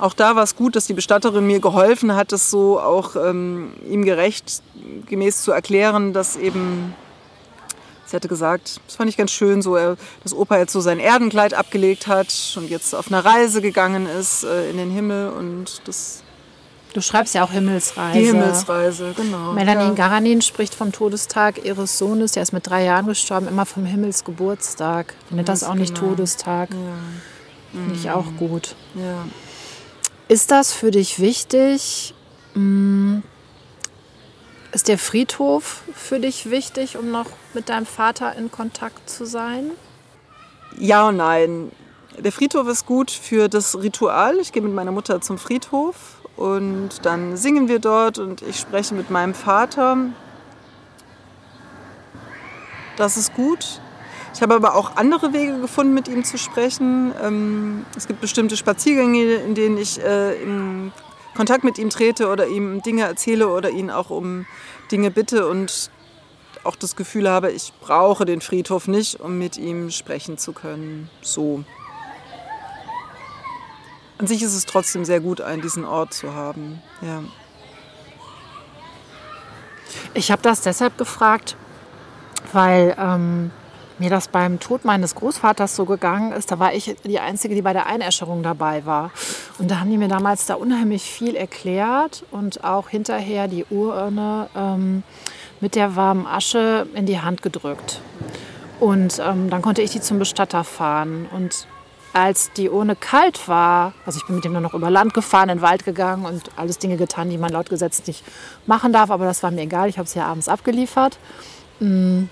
[0.00, 3.72] auch da war es gut, dass die Bestatterin mir geholfen hat, das so auch ähm,
[3.88, 4.62] ihm gerecht
[5.06, 6.92] gemäß zu erklären, dass eben
[8.06, 11.54] Sie hatte gesagt, das fand ich ganz schön, so, dass Opa jetzt so sein Erdenkleid
[11.54, 16.23] abgelegt hat und jetzt auf einer Reise gegangen ist äh, in den Himmel und das
[16.94, 18.16] Du schreibst ja auch Himmelsreise.
[18.16, 19.52] Die Himmelsreise, genau.
[19.52, 19.94] Melanie ja.
[19.94, 25.14] Garanin spricht vom Todestag ihres Sohnes, der ist mit drei Jahren gestorben, immer vom Himmelsgeburtstag.
[25.30, 26.10] Nennt das auch nicht genau.
[26.10, 26.70] Todestag.
[26.70, 26.76] Ja.
[27.72, 28.76] Finde ich auch gut.
[28.94, 29.26] Ja.
[30.28, 32.14] Ist das für dich wichtig,
[32.54, 33.18] mm,
[34.70, 39.72] Ist der Friedhof für dich wichtig, um noch mit deinem Vater in Kontakt zu sein?
[40.78, 41.72] Ja und nein.
[42.18, 44.38] Der Friedhof ist gut für das Ritual.
[44.38, 48.94] Ich gehe mit meiner Mutter zum Friedhof und dann singen wir dort und ich spreche
[48.94, 49.96] mit meinem Vater.
[52.96, 53.80] Das ist gut.
[54.34, 57.12] Ich habe aber auch andere Wege gefunden, mit ihm zu sprechen.
[57.22, 60.92] Ähm, es gibt bestimmte Spaziergänge, in denen ich äh, in
[61.36, 64.46] Kontakt mit ihm trete oder ihm Dinge erzähle oder ihn auch um
[64.90, 65.90] Dinge bitte und
[66.64, 71.10] auch das Gefühl habe, ich brauche den Friedhof nicht, um mit ihm sprechen zu können.
[71.22, 71.64] So.
[74.18, 76.80] An sich ist es trotzdem sehr gut, einen diesen Ort zu haben.
[77.02, 77.22] Ja.
[80.14, 81.56] Ich habe das deshalb gefragt,
[82.52, 83.50] weil ähm,
[83.98, 86.50] mir das beim Tod meines Großvaters so gegangen ist.
[86.50, 89.10] Da war ich die Einzige, die bei der Einäscherung dabei war.
[89.58, 94.48] Und da haben die mir damals da unheimlich viel erklärt und auch hinterher die Urne
[94.56, 95.02] ähm,
[95.60, 98.00] mit der warmen Asche in die Hand gedrückt.
[98.80, 101.26] Und ähm, dann konnte ich die zum Bestatter fahren.
[101.32, 101.66] Und
[102.14, 105.48] als die Urne kalt war, also ich bin mit dem dann noch über Land gefahren,
[105.48, 108.24] in den Wald gegangen und alles Dinge getan, die man laut Gesetz nicht
[108.66, 111.18] machen darf, aber das war mir egal, ich habe es ja abends abgeliefert.
[111.80, 112.24] Mm.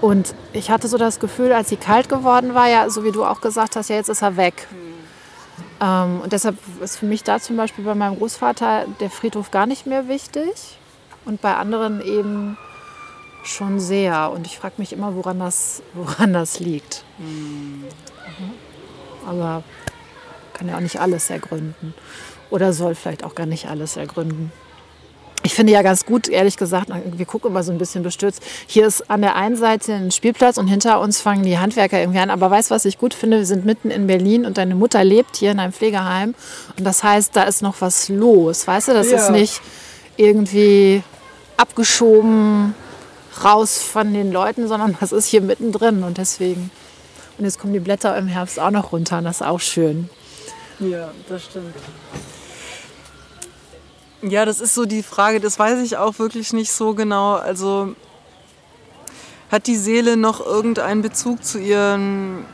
[0.00, 3.24] Und ich hatte so das Gefühl, als sie kalt geworden war, ja, so wie du
[3.24, 4.68] auch gesagt hast, ja, jetzt ist er weg.
[5.80, 9.66] Ähm, und deshalb ist für mich da zum Beispiel bei meinem Großvater der Friedhof gar
[9.66, 10.78] nicht mehr wichtig
[11.24, 12.56] und bei anderen eben
[13.46, 14.30] schon sehr.
[14.32, 17.04] Und ich frage mich immer, woran das, woran das liegt.
[17.18, 17.84] Mhm.
[19.26, 19.62] Aber
[20.52, 21.94] kann ja auch nicht alles ergründen.
[22.50, 24.52] Oder soll vielleicht auch gar nicht alles ergründen.
[25.42, 28.42] Ich finde ja ganz gut, ehrlich gesagt, wir gucken immer so ein bisschen bestürzt.
[28.66, 32.18] Hier ist an der einen Seite ein Spielplatz und hinter uns fangen die Handwerker irgendwie
[32.18, 32.30] an.
[32.30, 33.38] Aber weißt du, was ich gut finde?
[33.38, 36.34] Wir sind mitten in Berlin und deine Mutter lebt hier in einem Pflegeheim.
[36.76, 38.66] Und das heißt, da ist noch was los.
[38.66, 39.18] Weißt du, das ja.
[39.18, 39.60] ist nicht
[40.16, 41.02] irgendwie
[41.56, 42.74] abgeschoben
[43.44, 46.02] raus von den Leuten, sondern das ist hier mittendrin.
[46.02, 46.70] Und deswegen.
[47.38, 50.08] Und jetzt kommen die Blätter im Herbst auch noch runter und das ist auch schön.
[50.80, 51.74] Ja, das stimmt.
[54.22, 57.34] Ja, das ist so die Frage, das weiß ich auch wirklich nicht so genau.
[57.34, 57.94] Also
[59.50, 62.44] hat die Seele noch irgendeinen Bezug zu ihren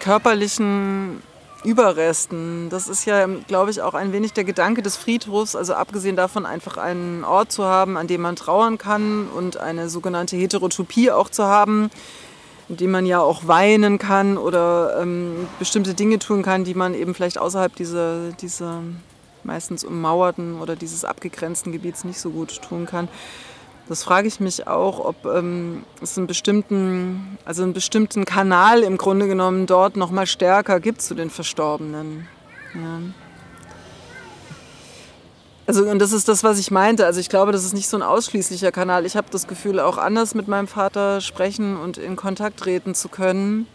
[0.00, 1.22] körperlichen
[1.64, 2.68] Überresten?
[2.70, 6.46] Das ist ja, glaube ich, auch ein wenig der Gedanke des Friedhofs, also abgesehen davon
[6.46, 11.28] einfach einen Ort zu haben, an dem man trauern kann und eine sogenannte Heterotopie auch
[11.28, 11.90] zu haben,
[12.68, 16.94] in dem man ja auch weinen kann oder ähm, bestimmte Dinge tun kann, die man
[16.94, 18.82] eben vielleicht außerhalb dieser, dieser
[19.44, 23.08] meistens ummauerten oder dieses abgegrenzten Gebiets nicht so gut tun kann.
[23.88, 28.98] Das frage ich mich auch, ob ähm, es einen bestimmten, also einen bestimmten Kanal im
[28.98, 32.26] Grunde genommen dort noch mal stärker gibt zu den Verstorbenen.
[32.74, 33.00] Ja.
[35.68, 37.06] Also und das ist das, was ich meinte.
[37.06, 39.06] Also ich glaube, das ist nicht so ein ausschließlicher Kanal.
[39.06, 43.08] Ich habe das Gefühl, auch anders mit meinem Vater sprechen und in Kontakt treten zu
[43.08, 43.68] können.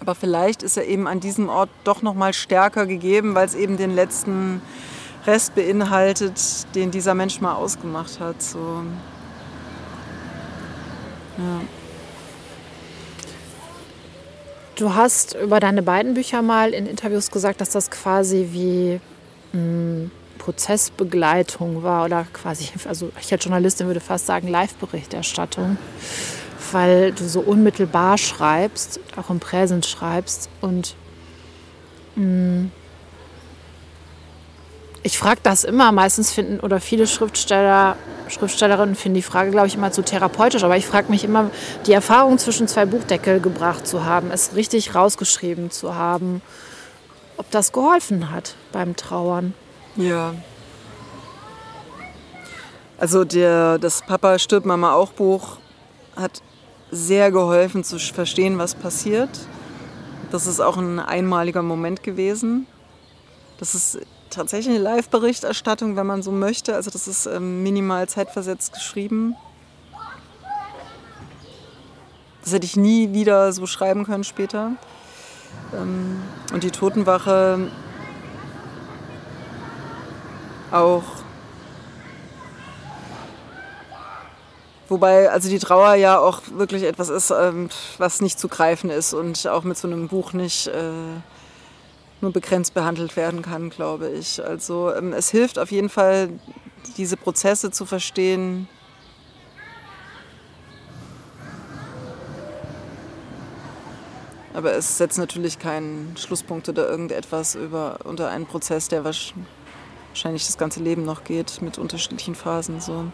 [0.00, 3.54] Aber vielleicht ist er eben an diesem Ort doch noch mal stärker gegeben, weil es
[3.54, 4.60] eben den letzten
[5.26, 6.34] Rest beinhaltet,
[6.74, 8.42] den dieser Mensch mal ausgemacht hat.
[8.42, 8.82] So.
[11.38, 11.60] Ja.
[14.76, 19.00] Du hast über deine beiden Bücher mal in Interviews gesagt, dass das quasi wie
[19.52, 25.78] mh, hm, Prozessbegleitung war oder quasi, also ich als Journalistin würde fast sagen Live-Berichterstattung
[26.72, 30.50] weil du so unmittelbar schreibst, auch im Präsens schreibst.
[30.60, 30.96] Und
[32.16, 32.72] mh, mm,
[35.04, 35.92] ich frage das immer.
[35.92, 37.96] Meistens finden oder viele Schriftsteller,
[38.28, 40.64] Schriftstellerinnen finden die Frage, glaube ich, immer zu therapeutisch.
[40.64, 41.50] Aber ich frage mich immer,
[41.86, 46.40] die Erfahrung zwischen zwei Buchdeckel gebracht zu haben, es richtig rausgeschrieben zu haben,
[47.36, 49.52] ob das geholfen hat beim Trauern.
[49.96, 50.34] Ja.
[52.96, 55.58] Also der, das Papa stirbt Mama auch Buch
[56.16, 56.40] hat
[56.90, 59.28] sehr geholfen zu verstehen, was passiert.
[60.30, 62.66] Das ist auch ein einmaliger Moment gewesen.
[63.58, 63.98] Das ist
[64.34, 66.74] tatsächlich eine Live-Berichterstattung, wenn man so möchte.
[66.74, 69.36] Also das ist ähm, minimal zeitversetzt geschrieben.
[72.42, 74.72] Das hätte ich nie wieder so schreiben können später.
[75.72, 76.22] Ähm,
[76.52, 77.70] und die Totenwache
[80.70, 81.04] auch
[84.88, 89.14] Wobei also die Trauer ja auch wirklich etwas ist, ähm, was nicht zu greifen ist
[89.14, 90.90] und auch mit so einem Buch nicht äh,
[92.24, 94.44] nur begrenzt behandelt werden kann, glaube ich.
[94.44, 96.30] Also ähm, es hilft auf jeden Fall,
[96.96, 98.66] diese Prozesse zu verstehen.
[104.54, 110.56] Aber es setzt natürlich keinen Schlusspunkt oder irgendetwas über, unter einen Prozess, der wahrscheinlich das
[110.56, 112.80] ganze Leben noch geht mit unterschiedlichen Phasen.
[112.80, 113.06] So.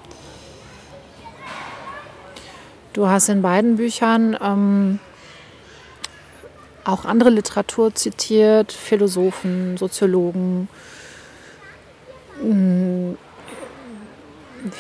[2.92, 5.00] Du hast in beiden Büchern ähm,
[6.90, 10.68] auch andere Literatur zitiert, Philosophen, Soziologen.
[12.40, 13.16] Hm,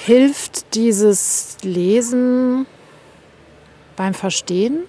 [0.04, 2.66] hilft dieses Lesen
[3.96, 4.84] beim Verstehen?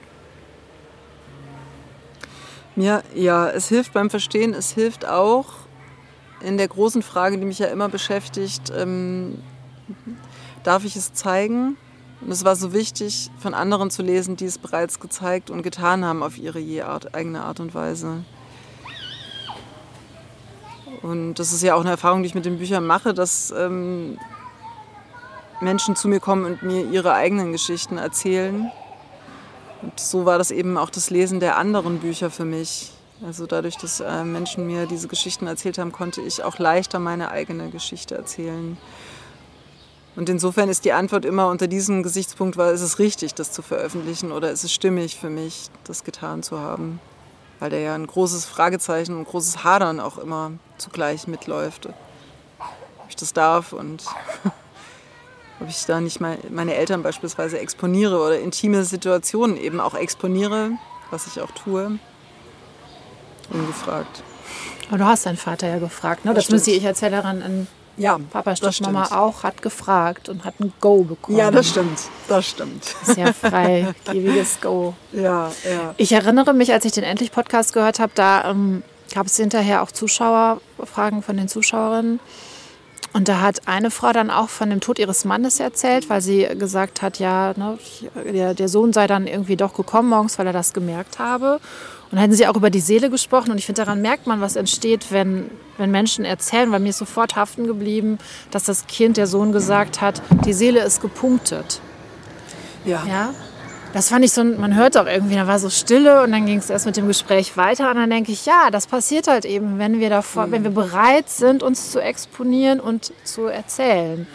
[2.76, 4.53] Mir, ja, es hilft beim Verstehen.
[4.53, 5.47] Es hilft auch
[6.41, 9.38] in der großen Frage, die mich ja immer beschäftigt, ähm,
[10.63, 11.78] darf ich es zeigen?
[12.22, 16.05] Und es war so wichtig, von anderen zu lesen, die es bereits gezeigt und getan
[16.05, 18.24] haben auf ihre je Art, eigene Art und Weise.
[21.01, 24.19] Und das ist ja auch eine Erfahrung, die ich mit den Büchern mache, dass ähm,
[25.61, 28.72] Menschen zu mir kommen und mir ihre eigenen Geschichten erzählen.
[29.82, 32.91] Und so war das eben auch das Lesen der anderen Bücher für mich.
[33.26, 37.32] Also dadurch, dass äh, Menschen mir diese Geschichten erzählt haben, konnte ich auch leichter meine
[37.32, 38.78] eigene Geschichte erzählen.
[40.16, 43.62] Und insofern ist die Antwort immer unter diesem Gesichtspunkt, war, ist es richtig, das zu
[43.62, 46.99] veröffentlichen oder ist es stimmig für mich, das getan zu haben?
[47.59, 51.86] Weil da ja ein großes Fragezeichen und ein großes Hadern auch immer zugleich mitläuft.
[51.86, 51.95] Ob
[53.09, 54.03] ich das darf und
[55.62, 60.72] ob ich da nicht meine Eltern beispielsweise exponiere oder intime Situationen eben auch exponiere,
[61.09, 61.99] was ich auch tue,
[63.49, 64.24] ungefragt.
[64.89, 66.34] Aber du hast deinen Vater ja gefragt, ne?
[66.34, 67.68] Das, das müsste ich Erzählerin in
[68.01, 71.37] ja, Papa Mama auch hat gefragt und hat ein Go bekommen.
[71.37, 71.99] Ja, das stimmt.
[72.27, 72.83] Das stimmt.
[73.03, 74.95] Sehr freigebiges Go.
[75.11, 75.93] Ja, ja.
[75.97, 78.83] Ich erinnere mich, als ich den Endlich-Podcast gehört habe, da ähm,
[79.13, 82.19] gab es hinterher auch Zuschauerfragen von den Zuschauerinnen.
[83.13, 86.47] Und da hat eine Frau dann auch von dem Tod ihres Mannes erzählt, weil sie
[86.57, 87.77] gesagt hat, ja, ne,
[88.33, 91.59] der, der Sohn sei dann irgendwie doch gekommen morgens, weil er das gemerkt habe.
[92.12, 93.51] Und dann hätten sie auch über die Seele gesprochen.
[93.51, 96.97] Und ich finde, daran merkt man, was entsteht, wenn, wenn Menschen erzählen, weil mir ist
[96.97, 98.18] sofort haften geblieben,
[98.51, 101.80] dass das Kind, der Sohn, gesagt hat, die Seele ist gepunktet.
[102.84, 103.03] Ja.
[103.07, 103.34] ja?
[103.93, 106.59] das fand ich so, man hört auch irgendwie, da war so Stille und dann ging
[106.59, 109.80] es erst mit dem Gespräch weiter und dann denke ich, ja, das passiert halt eben,
[109.80, 110.51] wenn wir davor, mhm.
[110.51, 114.28] wenn wir bereit sind, uns zu exponieren und zu erzählen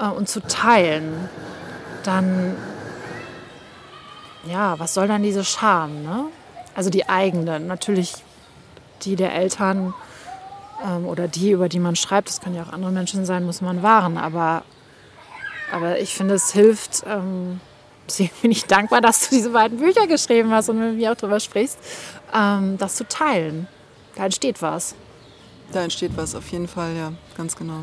[0.00, 1.28] äh, und zu teilen,
[2.04, 2.56] dann,
[4.44, 6.26] ja, was soll dann diese Scham, ne?
[6.74, 8.14] Also die eigene, natürlich
[9.02, 9.94] die der Eltern
[10.84, 13.60] ähm, oder die, über die man schreibt, das können ja auch andere Menschen sein, muss
[13.60, 14.62] man wahren, aber,
[15.72, 17.60] aber ich finde, es hilft, ähm,
[18.08, 21.16] deswegen bin ich dankbar, dass du diese beiden Bücher geschrieben hast und mit mir auch
[21.16, 21.78] darüber sprichst,
[22.34, 23.66] ähm, das zu teilen.
[24.14, 24.94] Da entsteht was.
[25.72, 27.80] Da entsteht was, auf jeden Fall, ja, ganz genau.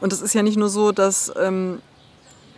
[0.00, 1.80] Und es ist ja nicht nur so, dass ähm,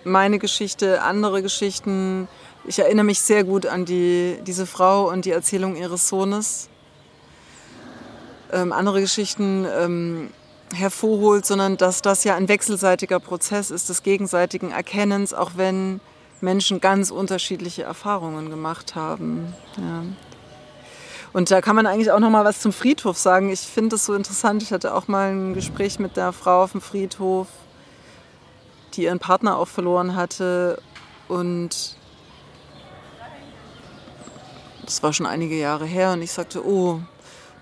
[0.04, 2.28] meine Geschichte, andere Geschichten,
[2.66, 6.68] ich erinnere mich sehr gut an die, diese Frau und die Erzählung ihres Sohnes.
[8.52, 10.30] Ähm, andere Geschichten ähm,
[10.74, 16.00] hervorholt, sondern dass das ja ein wechselseitiger Prozess ist des gegenseitigen Erkennens, auch wenn
[16.40, 19.54] Menschen ganz unterschiedliche Erfahrungen gemacht haben.
[19.76, 20.02] Ja.
[21.32, 23.50] Und da kann man eigentlich auch noch mal was zum Friedhof sagen.
[23.50, 24.62] Ich finde es so interessant.
[24.62, 27.48] Ich hatte auch mal ein Gespräch mit der Frau auf dem Friedhof,
[28.94, 30.80] die ihren Partner auch verloren hatte.
[31.28, 31.96] Und
[34.86, 36.12] das war schon einige Jahre her.
[36.12, 37.00] Und ich sagte, oh,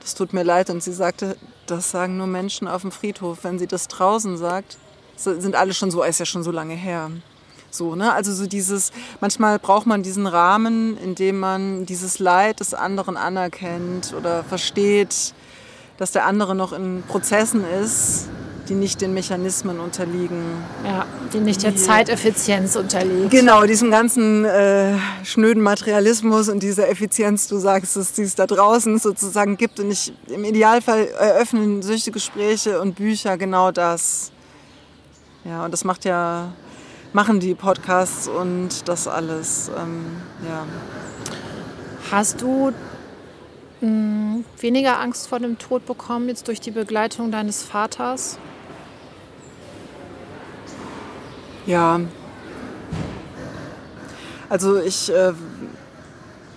[0.00, 0.70] das tut mir leid.
[0.70, 3.38] Und sie sagte, das sagen nur Menschen auf dem Friedhof.
[3.42, 4.76] Wenn sie das draußen sagt,
[5.16, 7.10] sind alle schon so, ist ja schon so lange her.
[7.70, 8.12] So, ne?
[8.12, 13.16] Also so dieses, manchmal braucht man diesen Rahmen, in dem man dieses Leid des anderen
[13.16, 15.34] anerkennt oder versteht,
[15.96, 18.28] dass der andere noch in Prozessen ist
[18.68, 20.42] die nicht den Mechanismen unterliegen.
[20.84, 23.28] Ja, die nicht der Zeiteffizienz unterliegen.
[23.28, 28.46] Genau, diesem ganzen äh, schnöden Materialismus und dieser Effizienz, du sagst es, die es da
[28.46, 29.80] draußen sozusagen gibt.
[29.80, 34.32] Und ich, im Idealfall eröffnen solche Gespräche und Bücher genau das.
[35.44, 36.52] Ja, und das macht ja,
[37.12, 39.70] machen die Podcasts und das alles.
[39.76, 40.06] Ähm,
[40.48, 40.64] ja.
[42.10, 42.72] Hast du
[43.80, 48.38] hm, weniger Angst vor dem Tod bekommen jetzt durch die Begleitung deines Vaters?
[51.66, 52.00] Ja.
[54.48, 55.32] Also ich äh,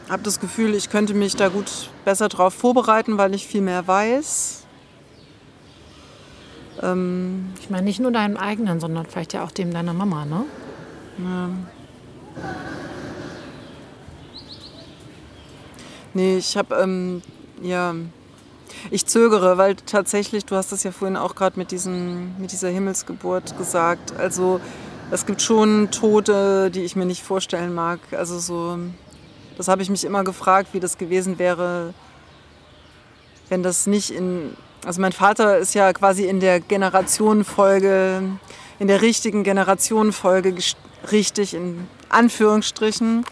[0.10, 3.88] habe das Gefühl, ich könnte mich da gut besser darauf vorbereiten, weil ich viel mehr
[3.88, 4.64] weiß.
[6.82, 10.44] Ähm, ich meine nicht nur deinem eigenen, sondern vielleicht ja auch dem deiner Mama, ne?
[11.18, 11.50] Ja.
[16.14, 17.22] Nee, ich habe, ähm,
[17.62, 17.94] ja,
[18.92, 23.58] ich zögere, weil tatsächlich, du hast das ja vorhin auch gerade mit, mit dieser Himmelsgeburt
[23.58, 24.60] gesagt, also
[25.12, 28.00] es gibt schon Tote, die ich mir nicht vorstellen mag.
[28.12, 28.78] Also so,
[29.58, 31.94] das habe ich mich immer gefragt, wie das gewesen wäre,
[33.50, 34.56] wenn das nicht in
[34.86, 38.22] also mein Vater ist ja quasi in der Generationenfolge,
[38.80, 40.56] in der richtigen Generationenfolge
[41.12, 43.26] richtig in Anführungsstrichen.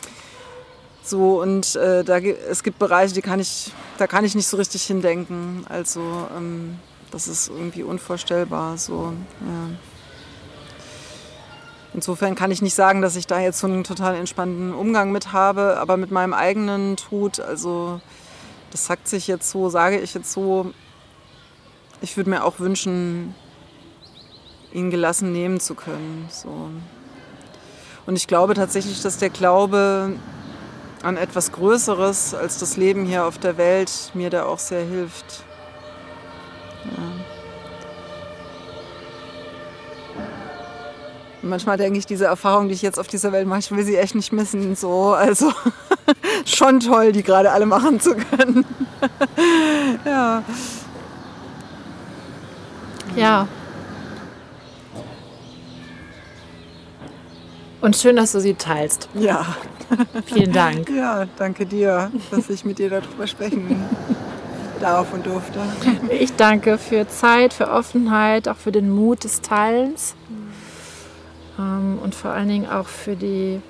[1.01, 4.57] So und äh, da, es gibt Bereiche, die kann ich, da kann ich nicht so
[4.57, 5.65] richtig hindenken.
[5.69, 6.01] Also
[6.35, 6.79] ähm,
[7.11, 8.77] das ist irgendwie unvorstellbar.
[8.77, 9.77] So, ja.
[11.95, 15.31] Insofern kann ich nicht sagen, dass ich da jetzt so einen total entspannten Umgang mit
[15.31, 18.01] habe, aber mit meinem eigenen Tod, also
[18.71, 20.73] das sagt sich jetzt so, sage ich jetzt so,
[22.01, 23.33] ich würde mir auch wünschen,
[24.73, 26.27] ihn gelassen nehmen zu können.
[26.29, 26.69] So.
[28.05, 30.17] Und ich glaube tatsächlich, dass der Glaube
[31.01, 35.45] an etwas Größeres als das Leben hier auf der Welt mir da auch sehr hilft.
[36.83, 37.34] Ja.
[41.45, 43.95] Manchmal denke ich, diese Erfahrung, die ich jetzt auf dieser Welt mache, ich will sie
[43.95, 44.75] echt nicht missen.
[44.75, 45.51] So, also
[46.45, 48.65] schon toll, die gerade alle machen zu können.
[50.05, 50.43] ja.
[53.15, 53.47] Ja.
[57.81, 59.07] Und schön, dass du sie teilst.
[59.13, 59.45] Ja.
[60.25, 60.89] Vielen Dank.
[60.95, 63.83] Ja, danke dir, dass ich mit dir darüber sprechen
[64.81, 65.59] darf und durfte.
[66.09, 70.15] Ich danke für Zeit, für Offenheit, auch für den Mut des Teilens
[71.59, 73.61] ähm, und vor allen Dingen auch für die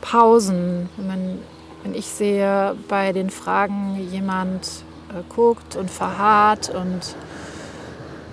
[0.00, 0.88] Pausen.
[0.96, 1.38] Wenn, man,
[1.82, 4.66] wenn ich sehe, bei den Fragen jemand
[5.10, 7.14] äh, guckt und verharrt und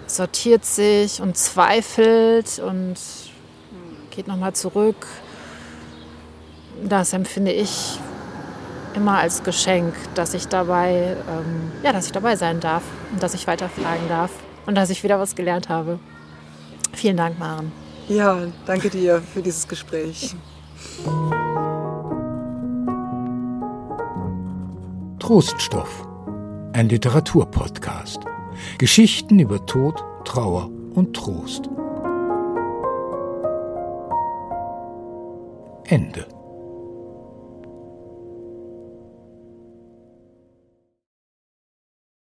[0.07, 2.95] sortiert sich und zweifelt und
[4.09, 5.07] geht nochmal zurück.
[6.83, 7.99] Das empfinde ich
[8.95, 13.33] immer als Geschenk, dass ich dabei, ähm, ja, dass ich dabei sein darf und dass
[13.33, 14.31] ich weiterfragen darf
[14.65, 15.99] und dass ich wieder was gelernt habe.
[16.93, 17.71] Vielen Dank, Maren.
[18.07, 20.33] Ja, danke dir für dieses Gespräch.
[25.19, 26.07] Troststoff,
[26.71, 28.21] ein Literaturpodcast.
[28.77, 31.69] Geschichten über Tod, Trauer und Trost.
[35.85, 36.36] Ende.